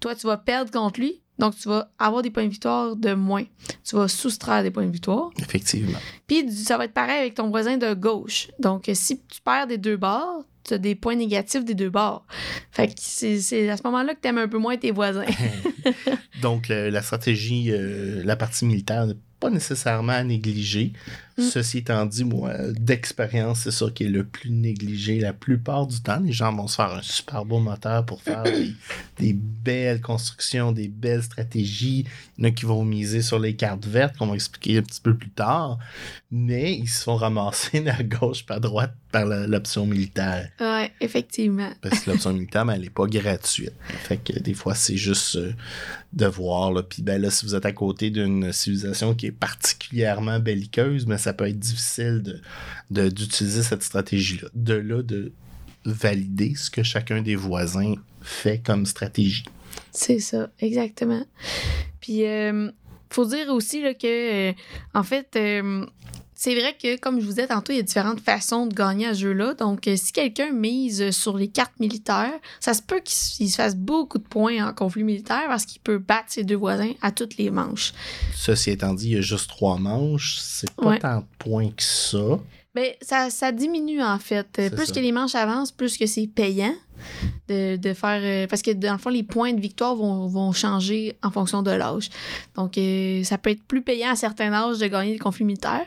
Toi, 0.00 0.14
tu 0.14 0.26
vas 0.26 0.36
perdre 0.36 0.70
contre 0.70 1.00
lui, 1.00 1.21
Donc, 1.42 1.56
tu 1.58 1.68
vas 1.68 1.90
avoir 1.98 2.22
des 2.22 2.30
points 2.30 2.44
de 2.44 2.50
victoire 2.50 2.94
de 2.94 3.14
moins. 3.14 3.42
Tu 3.84 3.96
vas 3.96 4.06
soustraire 4.06 4.62
des 4.62 4.70
points 4.70 4.86
de 4.86 4.92
victoire. 4.92 5.30
Effectivement. 5.40 5.98
Puis, 6.28 6.48
ça 6.52 6.78
va 6.78 6.84
être 6.84 6.94
pareil 6.94 7.18
avec 7.20 7.34
ton 7.34 7.50
voisin 7.50 7.76
de 7.78 7.94
gauche. 7.94 8.48
Donc, 8.60 8.88
si 8.94 9.18
tu 9.18 9.40
perds 9.44 9.66
des 9.66 9.76
deux 9.78 9.96
bords, 9.96 10.44
tu 10.62 10.74
as 10.74 10.78
des 10.78 10.94
points 10.94 11.16
négatifs 11.16 11.64
des 11.64 11.74
deux 11.74 11.90
bords. 11.90 12.24
Fait 12.70 12.86
que 12.86 12.92
c'est 12.96 13.68
à 13.68 13.76
ce 13.76 13.82
moment-là 13.84 14.14
que 14.14 14.20
tu 14.22 14.28
aimes 14.28 14.38
un 14.38 14.46
peu 14.46 14.58
moins 14.58 14.76
tes 14.76 14.92
voisins. 14.92 15.24
Donc, 16.42 16.68
le- 16.68 16.88
la 16.90 17.02
stratégie, 17.02 17.70
euh, 17.72 18.22
la 18.24 18.36
partie 18.36 18.64
militaire 18.64 19.06
n'est 19.06 19.16
pas 19.40 19.50
nécessairement 19.50 20.12
à 20.12 20.22
négliger. 20.22 20.92
Mm. 21.38 21.42
Ceci 21.42 21.78
étant 21.78 22.06
dit, 22.06 22.24
moi, 22.24 22.52
d'expérience, 22.72 23.60
c'est 23.60 23.70
ça 23.70 23.86
qui 23.94 24.04
est 24.04 24.08
le 24.08 24.24
plus 24.24 24.50
négligé 24.50 25.20
la 25.20 25.32
plupart 25.32 25.86
du 25.86 26.00
temps. 26.00 26.20
Les 26.20 26.32
gens 26.32 26.52
vont 26.54 26.66
se 26.66 26.76
faire 26.76 26.92
un 26.92 27.02
super 27.02 27.44
beau 27.44 27.58
moteur 27.58 28.04
pour 28.04 28.22
faire 28.22 28.42
des, 28.42 28.74
des 29.18 29.32
belles 29.32 30.00
constructions, 30.00 30.72
des 30.72 30.88
belles 30.88 31.22
stratégies. 31.22 32.06
Il 32.38 32.44
y 32.44 32.46
en 32.46 32.50
a 32.50 32.52
qui 32.52 32.64
vont 32.64 32.84
miser 32.84 33.22
sur 33.22 33.38
les 33.38 33.54
cartes 33.56 33.86
vertes, 33.86 34.16
qu'on 34.16 34.26
va 34.26 34.34
expliquer 34.34 34.78
un 34.78 34.82
petit 34.82 35.00
peu 35.00 35.16
plus 35.16 35.30
tard. 35.30 35.78
Mais 36.30 36.74
ils 36.74 36.88
se 36.88 37.04
font 37.04 37.16
ramasser 37.16 37.86
à 37.88 38.02
gauche 38.02 38.44
pas 38.44 38.54
à 38.54 38.60
droite 38.60 38.94
par 39.12 39.26
l'option 39.26 39.86
militaire. 39.86 40.48
ouais, 40.58 40.90
effectivement. 41.00 41.70
Parce 41.82 42.00
que 42.00 42.10
l'option 42.10 42.32
militaire, 42.32 42.64
ben, 42.64 42.74
elle 42.74 42.82
n'est 42.82 42.90
pas 42.90 43.06
gratuite. 43.06 43.74
Fait 44.04 44.16
que 44.16 44.38
des 44.38 44.54
fois, 44.54 44.74
c'est 44.74 44.96
juste 44.96 45.36
euh, 45.36 45.52
de 46.12 46.26
voir. 46.26 46.72
Là. 46.72 46.82
Puis 46.82 47.02
ben, 47.02 47.20
là, 47.20 47.30
si 47.30 47.44
vous 47.44 47.54
êtes 47.54 47.66
à 47.66 47.72
côté 47.72 48.10
d'une 48.10 48.52
civilisation 48.52 49.14
qui 49.14 49.26
est 49.26 49.32
particulièrement 49.32 50.40
belliqueuse, 50.40 51.04
ben, 51.04 51.18
ça 51.22 51.32
peut 51.32 51.46
être 51.48 51.58
difficile 51.58 52.22
de, 52.22 52.40
de- 52.90 53.08
d'utiliser 53.08 53.62
cette 53.62 53.82
stratégie-là. 53.82 54.48
De 54.54 54.74
là, 54.74 55.02
de 55.02 55.32
valider 55.84 56.54
ce 56.54 56.70
que 56.70 56.82
chacun 56.82 57.22
des 57.22 57.34
voisins 57.36 57.94
fait 58.20 58.58
comme 58.64 58.86
stratégie. 58.86 59.44
C'est 59.90 60.20
ça, 60.20 60.50
exactement. 60.60 61.24
Puis, 62.00 62.24
euh, 62.26 62.70
faut 63.10 63.26
dire 63.26 63.48
aussi 63.50 63.82
là, 63.82 63.94
que, 63.94 64.50
euh, 64.50 64.52
en 64.94 65.02
fait, 65.02 65.34
euh, 65.36 65.84
c'est 66.44 66.56
vrai 66.56 66.76
que, 66.80 66.98
comme 66.98 67.20
je 67.20 67.24
vous 67.24 67.30
disais 67.34 67.46
tantôt, 67.46 67.72
il 67.72 67.76
y 67.76 67.78
a 67.78 67.82
différentes 67.82 68.18
façons 68.20 68.66
de 68.66 68.74
gagner 68.74 69.06
à 69.06 69.14
ce 69.14 69.20
jeu-là. 69.20 69.54
Donc, 69.54 69.86
euh, 69.86 69.94
si 69.96 70.10
quelqu'un 70.12 70.50
mise 70.50 71.12
sur 71.12 71.36
les 71.36 71.46
cartes 71.46 71.78
militaires, 71.78 72.32
ça 72.58 72.74
se 72.74 72.82
peut 72.82 73.00
qu'il 73.04 73.48
se 73.48 73.54
fasse 73.54 73.76
beaucoup 73.76 74.18
de 74.18 74.24
points 74.24 74.66
en 74.68 74.72
conflit 74.74 75.04
militaire 75.04 75.44
parce 75.46 75.64
qu'il 75.64 75.80
peut 75.82 75.98
battre 75.98 76.26
ses 76.30 76.42
deux 76.42 76.56
voisins 76.56 76.90
à 77.00 77.12
toutes 77.12 77.36
les 77.36 77.50
manches. 77.50 77.92
Ceci 78.34 78.70
étant 78.70 78.92
dit, 78.92 79.10
il 79.10 79.14
y 79.14 79.18
a 79.18 79.20
juste 79.20 79.48
trois 79.50 79.78
manches. 79.78 80.38
C'est 80.40 80.70
pas 80.72 80.86
Ouais. 80.88 80.98
tant 80.98 81.18
de 81.18 81.24
points 81.38 81.70
que 81.70 81.82
ça. 81.82 82.40
Mais 82.74 82.98
ça, 83.02 83.28
ça 83.30 83.52
diminue 83.52 84.02
en 84.02 84.18
fait. 84.18 84.46
Euh, 84.58 84.70
Plus 84.70 84.86
ça. 84.86 84.94
que 84.94 84.98
les 85.00 85.12
manches 85.12 85.34
avancent, 85.34 85.70
plus 85.70 85.96
que 85.98 86.06
c'est 86.06 86.26
payant 86.26 86.74
de, 87.48 87.94
faire. 87.94 88.20
euh, 88.22 88.46
parce 88.46 88.62
que 88.62 88.70
dans 88.70 88.92
le 88.92 88.98
fond, 88.98 89.10
les 89.10 89.22
points 89.22 89.52
de 89.52 89.60
victoire 89.60 89.94
vont, 89.94 90.52
changer 90.52 91.16
en 91.22 91.30
fonction 91.30 91.62
de 91.62 91.70
l'âge. 91.70 92.10
Donc, 92.56 92.76
euh, 92.78 93.22
ça 93.24 93.38
peut 93.38 93.50
être 93.50 93.62
plus 93.62 93.82
payant 93.82 94.10
à 94.10 94.16
certains 94.16 94.52
âges 94.52 94.78
de 94.78 94.86
gagner 94.86 95.12
des 95.12 95.18
conflits 95.18 95.44
militaires. 95.44 95.86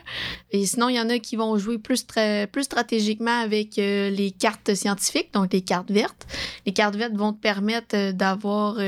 Et 0.50 0.66
sinon, 0.66 0.88
il 0.88 0.96
y 0.96 1.00
en 1.00 1.08
a 1.08 1.18
qui 1.18 1.36
vont 1.36 1.56
jouer 1.58 1.78
plus, 1.78 2.04
plus 2.52 2.62
stratégiquement 2.64 3.40
avec 3.40 3.78
euh, 3.78 4.10
les 4.10 4.30
cartes 4.30 4.74
scientifiques, 4.74 5.32
donc 5.32 5.52
les 5.52 5.62
cartes 5.62 5.90
vertes. 5.90 6.26
Les 6.66 6.72
cartes 6.72 6.96
vertes 6.96 7.14
vont 7.14 7.32
te 7.32 7.40
permettre 7.40 8.12
d'avoir. 8.12 8.78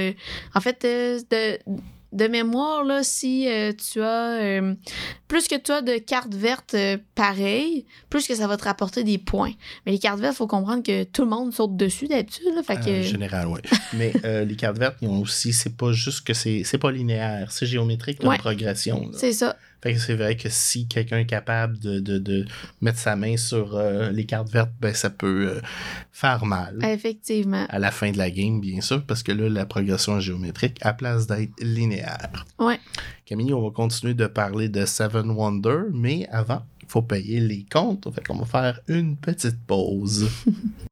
en 0.55 0.61
fait, 0.61 0.83
de. 0.83 1.59
De 2.13 2.27
mémoire, 2.27 2.85
là, 2.85 3.03
si 3.03 3.47
euh, 3.49 3.73
tu 3.75 4.01
as 4.01 4.41
euh, 4.41 4.75
plus 5.29 5.47
que 5.47 5.57
tu 5.57 5.71
as 5.73 5.83
de 5.83 5.99
cartes 5.99 6.35
vertes 6.35 6.73
euh, 6.73 6.97
pareilles, 7.15 7.85
plus 8.09 8.27
que 8.27 8.35
ça 8.35 8.47
va 8.47 8.57
te 8.57 8.65
rapporter 8.65 9.05
des 9.05 9.19
points. 9.19 9.53
Mais 9.85 9.93
les 9.93 9.99
cartes 9.99 10.19
vertes, 10.19 10.35
il 10.35 10.39
faut 10.39 10.47
comprendre 10.47 10.83
que 10.83 11.05
tout 11.05 11.23
le 11.23 11.29
monde 11.29 11.53
saute 11.53 11.77
dessus 11.77 12.09
d'habitude. 12.09 12.47
là. 12.55 12.63
Fait 12.63 12.77
que... 12.81 13.01
En 13.01 13.03
général, 13.03 13.49
oui. 13.49 13.61
Mais 13.93 14.13
les 14.47 14.57
cartes 14.57 14.79
vertes, 14.79 14.97
ils 15.03 15.09
ont 15.09 15.21
aussi, 15.21 15.53
c'est 15.53 15.77
pas 15.77 15.93
juste 15.93 16.27
que 16.27 16.33
c'est, 16.33 16.63
c'est 16.65 16.79
pas 16.79 16.91
linéaire, 16.91 17.53
c'est 17.53 17.67
géométrique 17.67 18.21
comme 18.21 18.31
Ouais. 18.31 18.39
progression. 18.39 19.01
là. 19.13 19.19
C'est 19.19 19.33
ça. 19.35 19.57
Fait 19.81 19.95
que 19.95 20.01
c'est 20.01 20.15
vrai 20.15 20.37
que 20.37 20.49
si 20.49 20.89
quelqu'un 20.89 21.19
est 21.19 21.27
capable 21.27 21.79
de, 21.79 22.01
de, 22.01 22.19
de 22.19 22.45
mettre 22.81 22.99
sa 22.99 23.15
main 23.15 23.37
sur 23.37 23.77
euh, 23.77 24.11
les 24.11 24.25
cartes 24.25 24.51
vertes, 24.51 24.73
ben 24.81 24.93
ça 24.93 25.09
peut 25.11 25.51
euh, 25.57 25.61
faire 26.13 26.45
mal. 26.45 26.79
Effectivement. 26.83 27.65
À 27.69 27.79
la 27.79 27.91
fin 27.91 28.11
de 28.11 28.19
la 28.19 28.31
game, 28.31 28.61
bien 28.61 28.81
sûr, 28.81 29.05
parce 29.05 29.23
que 29.23 29.33
là, 29.33 29.49
la 29.49 29.67
progression 29.67 30.19
est 30.19 30.23
géométrique 30.23 30.79
à 30.83 30.93
place 30.93 31.27
d'être 31.27 31.53
linéaire. 31.61 32.45
Ouais. 32.59 32.81
Camille, 33.25 33.55
on 33.55 33.63
va 33.63 33.71
continuer 33.71 34.15
de 34.15 34.27
parler 34.27 34.69
de 34.69 34.85
Seven 34.85 35.31
Wonders, 35.31 35.93
mais 35.93 36.27
avant, 36.31 36.63
il 36.83 36.89
faut 36.89 37.03
payer 37.03 37.39
les 37.41 37.65
comptes. 37.71 38.09
Fait 38.15 38.27
qu'on 38.27 38.39
va 38.39 38.47
faire 38.47 38.81
une 38.89 39.17
petite 39.17 39.61
pause. 39.67 40.29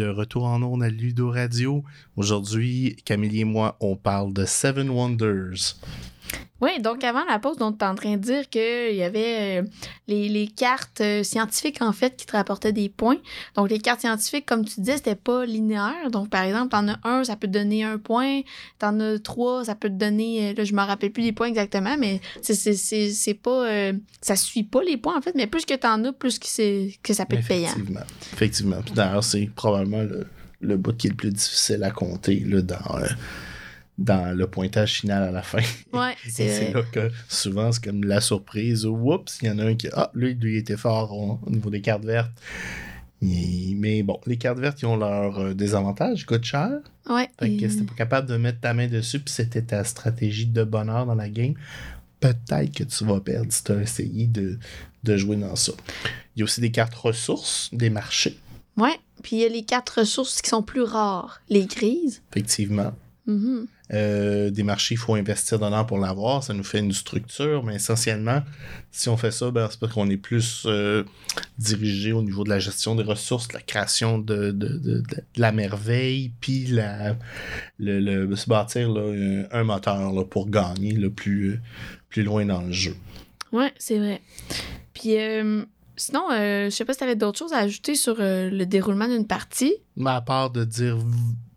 de 0.00 0.08
retour 0.08 0.46
en 0.46 0.62
ondes 0.62 0.82
à 0.82 0.88
Ludo 0.88 1.30
Radio. 1.30 1.84
Aujourd'hui, 2.16 2.96
Camille 3.04 3.40
et 3.40 3.44
moi, 3.44 3.76
on 3.80 3.96
parle 3.96 4.32
de 4.32 4.46
Seven 4.46 4.88
Wonders. 4.88 5.76
Oui, 6.60 6.80
donc 6.80 7.04
avant 7.04 7.24
la 7.24 7.38
pause, 7.38 7.56
on 7.60 7.70
était 7.72 7.84
en 7.86 7.94
train 7.94 8.16
de 8.16 8.22
dire 8.22 8.48
qu'il 8.48 8.94
y 8.94 9.02
avait 9.02 9.60
euh, 9.60 9.62
les, 10.08 10.28
les 10.28 10.46
cartes 10.46 11.00
euh, 11.00 11.22
scientifiques, 11.22 11.80
en 11.80 11.92
fait, 11.92 12.16
qui 12.16 12.26
te 12.26 12.32
rapportaient 12.32 12.72
des 12.72 12.88
points. 12.90 13.16
Donc, 13.56 13.70
les 13.70 13.78
cartes 13.78 14.00
scientifiques, 14.00 14.44
comme 14.44 14.64
tu 14.66 14.80
disais, 14.80 14.98
c'était 14.98 15.14
pas 15.14 15.46
linéaire. 15.46 16.10
Donc, 16.10 16.28
par 16.28 16.42
exemple, 16.42 16.68
t'en 16.68 16.86
as 16.88 16.98
un, 17.04 17.24
ça 17.24 17.36
peut 17.36 17.46
te 17.46 17.52
donner 17.52 17.82
un 17.84 17.96
point. 17.98 18.40
T'en 18.78 19.00
as 19.00 19.18
trois, 19.18 19.64
ça 19.64 19.74
peut 19.74 19.88
te 19.88 19.94
donner... 19.94 20.50
euh, 20.50 20.54
Là, 20.54 20.64
je 20.64 20.74
me 20.74 20.82
rappelle 20.82 21.12
plus 21.12 21.22
les 21.22 21.32
points 21.32 21.46
exactement, 21.48 21.96
mais 21.98 22.20
c'est- 22.42 23.34
pas... 23.34 23.66
euh, 23.66 23.92
ça 24.20 24.36
suit 24.36 24.64
pas 24.64 24.82
les 24.82 24.96
points, 24.98 25.16
en 25.16 25.22
fait, 25.22 25.34
mais 25.34 25.46
plus 25.46 25.64
que 25.64 25.74
t'en 25.74 26.04
as, 26.04 26.12
plus 26.12 26.38
que, 26.38 26.96
que 27.02 27.14
ça 27.14 27.24
peut 27.24 27.36
être 27.36 27.48
payant. 27.48 27.68
Effectivement. 27.70 28.00
Effectivement. 28.34 28.76
D'ailleurs, 28.94 29.24
c'est 29.24 29.48
probablement 29.54 30.02
le, 30.02 30.26
le 30.60 30.76
bout 30.76 30.94
qui 30.94 31.06
est 31.06 31.10
le 31.10 31.16
plus 31.16 31.30
difficile 31.32 31.82
à 31.84 31.90
compter 31.90 32.40
là, 32.40 32.60
dans, 32.60 32.98
euh, 32.98 33.06
dans 33.98 34.34
le 34.36 34.46
pointage 34.46 35.00
final 35.00 35.22
à 35.22 35.30
la 35.30 35.42
fin. 35.42 35.58
Ouais, 35.92 36.14
c'est 36.28 36.48
c'est 36.48 36.70
vrai. 36.70 36.72
là 36.72 36.82
que 36.90 37.10
souvent, 37.28 37.70
c'est 37.72 37.84
comme 37.84 38.04
la 38.04 38.20
surprise. 38.20 38.86
Oups, 38.86 39.38
il 39.42 39.48
y 39.48 39.50
en 39.50 39.58
a 39.58 39.64
un 39.66 39.74
qui. 39.74 39.88
Ah, 39.92 40.10
lui, 40.14 40.34
lui, 40.34 40.54
il 40.54 40.58
était 40.58 40.76
fort 40.76 41.12
au, 41.12 41.38
au 41.46 41.50
niveau 41.50 41.70
des 41.70 41.80
cartes 41.82 42.04
vertes. 42.04 42.32
Et- 43.22 43.74
mais 43.76 44.02
bon, 44.02 44.18
les 44.26 44.38
cartes 44.38 44.58
vertes, 44.58 44.80
ils 44.80 44.86
ont 44.86 44.96
leurs 44.96 45.38
euh, 45.38 45.54
désavantages, 45.54 46.20
ils 46.22 46.26
coûtent 46.26 46.44
cher. 46.44 46.70
Ouais. 47.08 47.28
Fait 47.38 47.50
que 47.56 47.64
et- 47.64 47.68
si 47.68 47.78
t'es 47.78 47.84
pas 47.84 47.94
capable 47.94 48.28
de 48.28 48.36
mettre 48.36 48.60
ta 48.60 48.72
main 48.72 48.86
dessus, 48.88 49.20
puis 49.20 49.32
c'était 49.32 49.62
ta 49.62 49.84
stratégie 49.84 50.46
de 50.46 50.64
bonheur 50.64 51.04
dans 51.04 51.14
la 51.14 51.28
game, 51.28 51.52
peut-être 52.20 52.72
que 52.74 52.84
tu 52.84 53.04
vas 53.04 53.20
perdre 53.20 53.52
si 53.52 53.62
tu 53.64 53.72
as 53.72 53.82
essayé 53.82 54.26
de, 54.26 54.58
de 55.04 55.16
jouer 55.18 55.36
dans 55.36 55.56
ça. 55.56 55.72
Il 56.34 56.40
y 56.40 56.42
a 56.42 56.44
aussi 56.44 56.60
des 56.62 56.70
cartes 56.70 56.94
ressources, 56.94 57.68
des 57.72 57.90
marchés, 57.90 58.38
Ouais. 58.76 58.98
Puis 59.22 59.36
il 59.36 59.38
y 59.40 59.44
a 59.44 59.48
les 59.50 59.64
quatre 59.64 59.98
ressources 59.98 60.40
qui 60.40 60.48
sont 60.48 60.62
plus 60.62 60.80
rares. 60.82 61.42
Les 61.50 61.66
grises. 61.66 62.22
effectivement. 62.30 62.94
Mhm. 63.30 63.66
Euh, 63.92 64.50
des 64.50 64.62
marchés, 64.62 64.94
il 64.94 64.98
faut 64.98 65.14
investir 65.14 65.58
dedans 65.58 65.84
pour 65.84 65.98
l'avoir. 65.98 66.42
Ça 66.44 66.54
nous 66.54 66.62
fait 66.64 66.78
une 66.78 66.92
structure, 66.92 67.64
mais 67.64 67.74
essentiellement, 67.76 68.42
si 68.92 69.08
on 69.08 69.16
fait 69.16 69.30
ça, 69.32 69.50
ben, 69.50 69.66
c'est 69.70 69.80
parce 69.80 69.92
qu'on 69.92 70.08
est 70.10 70.16
plus 70.16 70.62
euh, 70.66 71.02
dirigé 71.58 72.12
au 72.12 72.22
niveau 72.22 72.44
de 72.44 72.48
la 72.50 72.58
gestion 72.60 72.94
des 72.94 73.02
ressources, 73.02 73.48
de 73.48 73.54
la 73.54 73.60
création 73.60 74.18
de, 74.18 74.50
de- 74.52 74.68
de- 74.78 75.00
de 75.00 75.04
la 75.36 75.50
merveille, 75.52 76.32
puis 76.40 76.66
la, 76.66 77.16
le, 77.78 77.98
le- 78.00 78.36
se 78.36 78.48
bâtir 78.48 78.90
là, 78.90 79.02
un, 79.02 79.60
un 79.60 79.64
moteur 79.64 80.12
là, 80.12 80.24
pour 80.24 80.48
gagner 80.48 80.92
le 80.92 81.10
plus, 81.10 81.52
euh, 81.54 81.60
plus 82.08 82.22
loin 82.22 82.44
dans 82.46 82.62
le 82.62 82.72
jeu. 82.72 82.94
Ouais, 83.52 83.72
c'est 83.78 83.98
vrai. 83.98 84.20
Puis 84.94 85.18
euh, 85.18 85.64
sinon, 85.96 86.30
euh, 86.30 86.66
je 86.66 86.70
sais 86.70 86.84
pas 86.84 86.92
si 86.92 86.98
tu 86.98 87.04
avais 87.04 87.16
d'autres 87.16 87.38
choses 87.38 87.52
à 87.52 87.58
ajouter 87.58 87.96
sur 87.96 88.16
euh, 88.20 88.48
le 88.50 88.66
déroulement 88.66 89.08
d'une 89.08 89.26
partie. 89.26 89.74
Mais 89.96 90.10
à 90.10 90.20
part 90.20 90.50
de 90.50 90.64
dire 90.64 90.96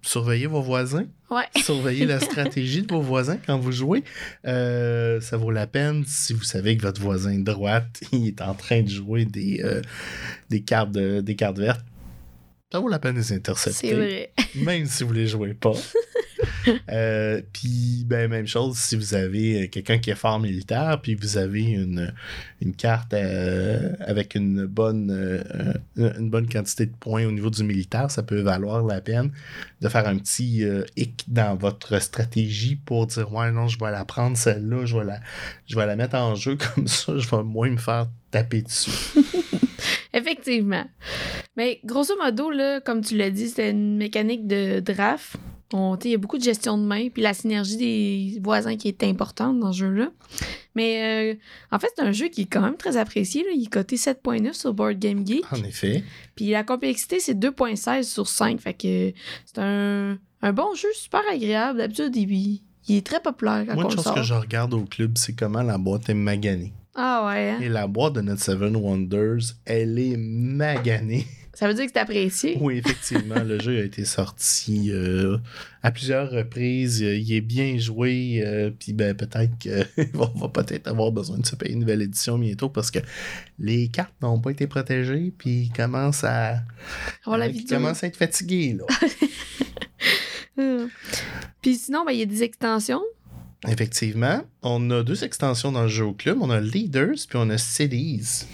surveillez 0.04 0.46
vos 0.48 0.62
voisins, 0.62 1.06
Ouais. 1.32 1.46
surveillez 1.64 2.06
la 2.06 2.20
stratégie 2.20 2.84
de 2.84 2.94
vos 2.94 3.02
voisins 3.02 3.38
quand 3.46 3.58
vous 3.58 3.72
jouez. 3.72 4.04
Euh, 4.46 5.20
ça 5.22 5.38
vaut 5.38 5.50
la 5.52 5.66
peine 5.66 6.04
si 6.06 6.34
vous 6.34 6.44
savez 6.44 6.78
que 6.78 6.84
votre 6.84 7.02
voisin 7.02 7.38
de 7.40 7.44
droite 7.44 8.02
il 8.12 8.28
est 8.28 8.42
en 8.42 8.54
train 8.54 8.82
de 8.84 8.90
jouer 8.90 9.26
des, 9.26 9.62
euh, 9.64 9.82
des, 10.50 10.62
cartes, 10.62 10.92
de- 10.92 11.22
des 11.22 11.36
cartes 11.36 11.58
vertes. 11.58 11.84
Ça 12.72 12.80
vaut 12.80 12.90
la 12.90 13.00
peine 13.00 13.14
de 13.14 13.20
les 13.20 13.24
C'est 13.24 13.36
intercepter, 13.36 13.94
vrai. 13.94 14.32
même 14.56 14.86
si 14.88 15.04
vous 15.04 15.14
les 15.14 15.28
jouez 15.28 15.54
pas. 15.54 15.74
Euh, 16.92 17.42
puis, 17.52 18.04
ben, 18.06 18.30
même 18.30 18.48
chose, 18.48 18.78
si 18.78 18.96
vous 18.96 19.14
avez 19.14 19.64
euh, 19.64 19.68
quelqu'un 19.68 19.98
qui 19.98 20.10
est 20.10 20.16
fort 20.16 20.40
militaire, 20.40 21.00
puis 21.02 21.16
vous 21.16 21.38
avez 21.38 21.64
une, 21.64 22.14
une 22.62 22.76
carte 22.76 23.14
euh, 23.14 23.94
avec 24.00 24.36
une 24.36 24.66
bonne, 24.66 25.44
une 25.96 26.30
bonne 26.30 26.48
quantité 26.48 26.86
de 26.86 26.94
points 27.00 27.26
au 27.26 27.32
niveau 27.32 27.50
du 27.50 27.64
militaire, 27.64 28.12
ça 28.12 28.24
peut 28.24 28.42
valoir 28.42 28.84
la 28.84 29.02
peine 29.02 29.32
de 29.82 29.90
faire 29.90 30.08
un 30.08 30.18
petit 30.18 30.66
hic 30.96 31.26
dans 31.28 31.56
votre 31.56 32.00
stratégie 32.00 32.76
pour 32.76 33.08
dire 33.08 33.32
Ouais, 33.34 33.52
non, 33.52 33.68
je 33.68 33.78
vais 33.80 33.92
la 33.92 34.06
prendre 34.06 34.38
celle-là, 34.38 34.86
je 34.86 34.98
vais 34.98 35.06
la, 35.06 35.20
je 35.68 35.76
vais 35.76 35.86
la 35.86 35.96
mettre 35.96 36.16
en 36.16 36.36
jeu 36.36 36.58
comme 36.76 36.88
ça, 36.88 37.18
je 37.18 37.30
vais 37.30 37.44
moins 37.44 37.70
me 37.70 37.78
faire 37.78 38.08
taper 38.32 38.62
dessus. 38.62 38.92
Effectivement. 40.14 40.86
Mais 41.58 41.80
grosso 41.84 42.16
modo, 42.18 42.52
là, 42.52 42.82
comme 42.82 43.02
tu 43.02 43.18
l'as 43.18 43.32
dit, 43.32 43.50
c'est 43.50 43.72
une 43.72 43.98
mécanique 43.98 44.48
de 44.48 44.80
draft. 44.80 45.38
Il 45.74 46.12
y 46.12 46.14
a 46.14 46.18
beaucoup 46.18 46.38
de 46.38 46.44
gestion 46.44 46.78
de 46.78 46.84
main, 46.84 47.10
puis 47.10 47.22
la 47.22 47.34
synergie 47.34 47.78
des 47.78 48.40
voisins 48.44 48.76
qui 48.78 48.88
est 48.88 49.04
importante 49.04 49.60
dans 49.60 49.72
ce 49.74 49.80
jeu-là. 49.80 50.12
Mais 50.76 51.34
euh, 51.34 51.36
en 51.72 51.80
fait, 51.80 51.90
c'est 51.96 52.04
un 52.04 52.12
jeu 52.12 52.28
qui 52.28 52.42
est 52.42 52.46
quand 52.46 52.62
même 52.62 52.78
très 52.78 52.98
apprécié. 52.98 53.44
Là. 53.44 53.50
Il 53.56 53.64
est 53.64 53.70
coté 53.70 53.96
7.9 53.96 54.54
sur 54.54 54.74
Board 54.74 55.00
Game 55.00 55.26
Geek. 55.26 55.44
En 55.52 55.64
effet. 55.64 56.04
Puis 56.36 56.50
la 56.50 56.64
complexité, 56.64 57.20
c'est 57.20 57.34
2.16 57.38 58.04
sur 58.04 58.28
5. 58.28 58.60
Fait 58.60 58.74
que 58.74 59.14
c'est 59.46 59.60
un, 59.60 60.18
un 60.42 60.54
bon 60.54 60.74
jeu 60.76 60.90
super 60.94 61.22
agréable. 61.32 61.80
D'habitude, 61.80 62.16
il, 62.16 62.62
il 62.88 62.96
est 62.98 63.06
très 63.06 63.20
populaire 63.22 63.66
quand 63.68 63.76
Moi, 63.76 63.86
on 63.86 63.90
une 63.90 63.96
chose 63.96 64.04
sort. 64.04 64.16
que 64.16 64.24
je 64.24 64.34
regarde 64.34 64.74
au 64.74 64.84
club, 64.86 65.18
c'est 65.18 65.34
comment 65.34 65.62
la 65.64 65.78
boîte 65.78 66.10
est 66.10 66.14
maganée. 66.16 66.74
Ah 66.96 67.26
ouais, 67.28 67.50
hein? 67.52 67.60
Et 67.62 67.70
la 67.70 67.88
boîte 67.88 68.14
de 68.14 68.22
notre 68.22 68.42
Seven 68.44 68.76
Wonders, 68.76 69.54
elle 69.66 69.98
est 69.98 70.18
maganée. 70.18 71.26
Ça 71.56 71.68
veut 71.68 71.76
dire 71.76 71.86
que 71.86 71.92
c'est 71.94 72.00
apprécié? 72.00 72.58
Oui, 72.60 72.78
effectivement, 72.84 73.44
le 73.44 73.60
jeu 73.62 73.80
a 73.80 73.84
été 73.84 74.06
sorti 74.06 74.90
euh, 74.92 75.38
à 75.84 75.92
plusieurs 75.92 76.32
reprises. 76.32 77.00
Il 77.02 77.32
est 77.32 77.42
bien 77.42 77.78
joué. 77.78 78.42
euh, 78.44 78.72
Puis 78.72 78.92
ben, 78.94 79.16
peut-être 79.16 79.52
qu'on 79.62 80.26
va 80.40 80.50
peut-être 80.50 80.88
avoir 80.88 81.12
besoin 81.12 81.38
de 81.38 81.46
se 81.46 81.56
payer 81.56 81.74
une 81.74 81.82
nouvelle 81.82 82.02
édition 82.02 82.40
bientôt 82.40 82.70
parce 82.70 82.90
que 82.90 82.98
les 83.60 83.88
cartes 83.88 84.16
n'ont 84.24 84.40
pas 84.40 84.50
été 84.50 84.66
protégées. 84.66 85.32
Puis 85.38 85.66
ils 85.66 85.72
commencent 85.72 86.24
à, 86.24 86.54
l'a 87.28 87.34
euh, 87.34 87.48
ils 87.48 87.66
commencent 87.66 88.04
à 88.04 88.08
être 88.08 88.18
fatigués. 88.18 88.76
Là. 88.80 88.86
Hum. 90.58 90.90
Puis 91.62 91.76
sinon, 91.76 92.04
ben, 92.04 92.14
il 92.14 92.20
y 92.20 92.24
a 92.24 92.26
des 92.26 92.42
extensions. 92.42 93.02
effectivement, 93.68 94.42
on 94.64 94.90
a 94.90 95.04
deux 95.04 95.24
extensions 95.24 95.72
dans 95.72 95.84
le 95.84 95.88
jeu 95.88 96.06
au 96.06 96.14
club. 96.14 96.40
On 96.42 96.50
a 96.50 96.60
Leaders 96.60 97.16
puis 97.30 97.38
on 97.38 97.50
a 97.52 97.58
Cities. 97.60 98.46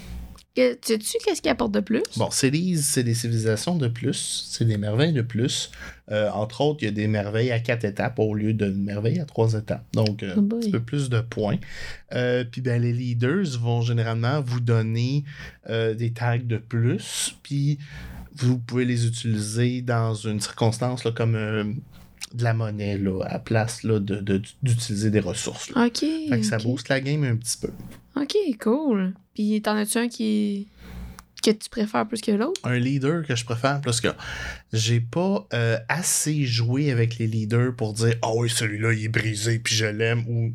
Que- 0.60 0.78
Sais-tu 0.82 1.18
qu'est-ce 1.24 1.40
qu'il 1.42 1.50
apporte 1.50 1.72
de 1.72 1.80
plus? 1.80 2.02
Bon, 2.16 2.28
c'est 2.30 2.50
des 2.50 2.76
civilisations 3.14 3.76
de 3.76 3.88
plus, 3.88 4.46
c'est 4.50 4.64
des 4.64 4.76
merveilles 4.76 5.12
de 5.12 5.22
plus. 5.22 5.70
Euh, 6.10 6.28
entre 6.30 6.60
autres, 6.62 6.78
il 6.82 6.86
y 6.86 6.88
a 6.88 6.92
des 6.92 7.06
merveilles 7.06 7.50
à 7.52 7.60
quatre 7.60 7.84
étapes 7.84 8.18
au 8.18 8.34
lieu 8.34 8.52
de 8.52 8.66
merveilles 8.66 9.20
à 9.20 9.24
trois 9.24 9.54
étapes. 9.54 9.84
Donc, 9.94 10.22
euh, 10.22 10.34
Oh 10.36 10.40
un 10.40 10.44
petit 10.60 10.70
peu 10.70 10.80
plus 10.80 11.08
de 11.08 11.20
points. 11.20 11.58
Euh, 12.12 12.44
puis, 12.50 12.60
ben, 12.60 12.82
les 12.82 12.92
leaders 12.92 13.58
vont 13.60 13.80
généralement 13.82 14.40
vous 14.40 14.60
donner 14.60 15.24
des 15.68 16.12
tags 16.12 16.38
de 16.38 16.56
plus. 16.58 17.36
Puis, 17.42 17.78
vous 18.34 18.58
pouvez 18.58 18.84
les 18.84 19.06
utiliser 19.06 19.82
dans 19.82 20.14
une 20.14 20.40
circonstance 20.40 21.04
là, 21.04 21.12
comme 21.12 21.34
de 22.34 22.44
la 22.44 22.54
monnaie, 22.54 22.96
là, 22.96 23.20
à 23.26 23.38
place 23.38 23.82
là, 23.82 23.98
de- 23.98 24.20
de- 24.20 24.40
d'utiliser 24.62 25.10
des 25.10 25.20
ressources. 25.20 25.70
là. 25.70 25.86
Ok. 25.86 25.98
Fait 26.00 26.40
que 26.40 26.42
ça 26.46 26.56
ok. 26.58 26.62
booste 26.64 26.88
la 26.88 27.00
game 27.00 27.24
un 27.24 27.36
petit 27.36 27.56
peu. 27.58 27.70
Ok, 28.20 28.34
cool. 28.60 29.14
T'en 29.62 29.76
as-tu 29.76 29.98
un 29.98 30.08
qui 30.08 30.68
que 31.42 31.50
tu 31.52 31.70
préfères 31.70 32.06
plus 32.06 32.20
que 32.20 32.32
l'autre? 32.32 32.60
un 32.64 32.78
leader 32.78 33.24
que 33.26 33.34
je 33.34 33.44
préfère 33.46 33.80
parce 33.80 34.00
que 34.02 34.08
j'ai 34.74 35.00
pas 35.00 35.46
euh, 35.54 35.78
assez 35.88 36.44
joué 36.44 36.90
avec 36.92 37.16
les 37.18 37.26
leaders 37.26 37.74
pour 37.74 37.94
dire 37.94 38.14
ah 38.20 38.28
oui 38.36 38.50
celui-là 38.50 38.92
il 38.92 39.04
est 39.04 39.08
brisé 39.08 39.58
puis 39.58 39.74
je 39.74 39.86
l'aime 39.86 40.22
ou 40.28 40.52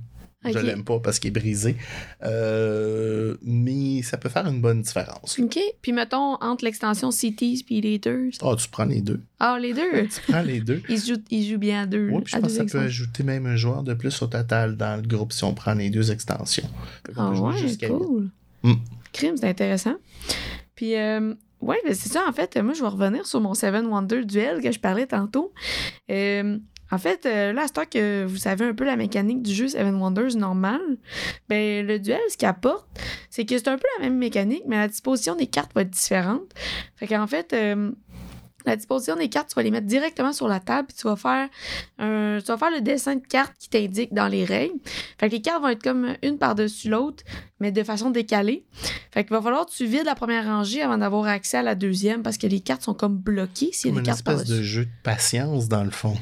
je 0.47 0.59
l'aime 0.59 0.83
pas 0.83 0.99
parce 0.99 1.17
qu'il 1.17 1.29
est 1.29 1.39
brisé 1.39 1.75
Euh, 2.23 3.35
mais 3.41 4.03
ça 4.03 4.17
peut 4.17 4.29
faire 4.29 4.45
une 4.45 4.61
bonne 4.61 4.83
différence 4.83 5.39
Ok. 5.39 5.57
Puis 5.81 5.91
mettons, 5.91 6.35
entre 6.35 6.65
l'extension 6.65 7.09
Cities 7.09 7.63
puis 7.65 7.81
Leaders. 7.81 8.29
ah 8.41 8.55
tu 8.55 8.69
prends 8.69 8.85
les 8.85 9.01
deux 9.01 9.21
Ah, 9.39 9.57
les 9.59 9.73
deux? 9.73 10.07
tu 10.13 10.31
prends 10.31 10.43
les 10.43 10.59
deux 10.59 10.83
Ils 10.87 11.03
jouent, 11.03 11.23
ils 11.31 11.49
jouent 11.49 11.57
bien 11.57 11.81
à 11.81 11.85
deux. 11.87 12.09
oui 12.11 12.21
puis 12.23 12.33
je 12.35 12.39
pense 12.39 12.51
que 12.57 12.57
ça 12.69 12.77
peut 12.79 12.85
ajouter 12.85 13.23
même 13.23 13.47
un 13.47 13.55
joueur 13.55 13.81
de 13.81 13.95
plus 13.95 14.21
au 14.21 14.27
total 14.27 14.77
dans 14.77 14.97
le 15.01 15.07
groupe 15.07 15.33
si 15.33 15.43
on 15.43 15.55
prend 15.55 15.73
les 15.73 15.89
deux 15.89 16.11
extensions 16.11 16.69
Ah 17.17 17.31
ouais, 17.31 17.59
huit. 17.59 17.83
Mm. 18.65 18.73
Crime, 19.13 19.37
c'est 19.37 19.47
intéressant. 19.47 19.95
Puis, 20.75 20.95
euh, 20.95 21.33
ouais, 21.61 21.77
ben 21.85 21.93
c'est 21.93 22.09
ça, 22.09 22.25
en 22.27 22.33
fait, 22.33 22.57
moi, 22.57 22.73
je 22.73 22.81
vais 22.81 22.87
revenir 22.87 23.25
sur 23.25 23.39
mon 23.39 23.53
Seven 23.53 23.85
Wonder 23.85 24.25
Duel 24.25 24.61
que 24.61 24.71
je 24.71 24.79
parlais 24.79 25.05
tantôt. 25.05 25.53
Euh, 26.09 26.57
en 26.91 26.97
fait, 26.97 27.25
euh, 27.25 27.51
là, 27.53 27.65
à 27.75 27.85
que 27.85 28.25
vous 28.25 28.37
savez 28.37 28.65
un 28.65 28.73
peu 28.73 28.83
la 28.83 28.95
mécanique 28.95 29.41
du 29.41 29.53
jeu 29.53 29.67
Seven 29.67 29.95
Wonders 29.95 30.35
normal, 30.35 30.81
ben 31.49 31.85
le 31.85 31.99
duel, 31.99 32.19
ce 32.29 32.37
qu'il 32.37 32.47
apporte, 32.47 32.87
c'est 33.29 33.45
que 33.45 33.57
c'est 33.57 33.67
un 33.67 33.77
peu 33.77 33.87
la 33.97 34.05
même 34.05 34.17
mécanique, 34.17 34.63
mais 34.67 34.77
la 34.77 34.87
disposition 34.87 35.35
des 35.35 35.47
cartes 35.47 35.73
va 35.73 35.81
être 35.81 35.89
différente. 35.89 36.53
Fait 36.95 37.07
qu'en 37.07 37.25
fait, 37.25 37.53
euh, 37.53 37.91
la 38.65 38.75
disposition 38.75 39.15
des 39.15 39.29
cartes, 39.29 39.49
tu 39.49 39.55
vas 39.55 39.63
les 39.63 39.71
mettre 39.71 39.87
directement 39.87 40.33
sur 40.33 40.47
la 40.47 40.59
table, 40.59 40.87
puis 40.87 40.97
tu 40.97 41.07
vas 41.07 41.15
faire 41.15 41.49
un, 41.97 42.39
tu 42.39 42.47
vas 42.47 42.57
faire 42.57 42.71
le 42.71 42.81
dessin 42.81 43.15
de 43.15 43.25
cartes 43.25 43.55
qui 43.59 43.69
t'indique 43.69 44.13
dans 44.13 44.27
les 44.27 44.45
règles. 44.45 44.79
Fait 45.19 45.29
que 45.29 45.35
les 45.35 45.41
cartes 45.41 45.61
vont 45.61 45.69
être 45.69 45.83
comme 45.83 46.15
une 46.21 46.37
par-dessus 46.37 46.89
l'autre, 46.89 47.23
mais 47.59 47.71
de 47.71 47.83
façon 47.83 48.09
décalée. 48.09 48.65
Fait 49.11 49.23
qu'il 49.23 49.31
va 49.31 49.41
falloir 49.41 49.65
que 49.65 49.71
tu 49.71 49.85
vides 49.85 50.05
la 50.05 50.15
première 50.15 50.45
rangée 50.45 50.81
avant 50.81 50.97
d'avoir 50.97 51.25
accès 51.25 51.57
à 51.57 51.63
la 51.63 51.75
deuxième 51.75 52.21
parce 52.21 52.37
que 52.37 52.47
les 52.47 52.59
cartes 52.59 52.81
sont 52.81 52.93
comme 52.93 53.17
bloquées 53.17 53.69
s'il 53.71 53.91
y 53.91 53.93
comme 53.93 53.99
a 53.99 54.01
des 54.01 54.09
une 54.09 54.15
cartes 54.15 54.27
espèce 54.27 54.43
de 54.45 54.61
jeu 54.61 54.85
de 54.85 54.91
patience 55.03 55.69
dans 55.69 55.83
le 55.83 55.91
fond 55.91 56.17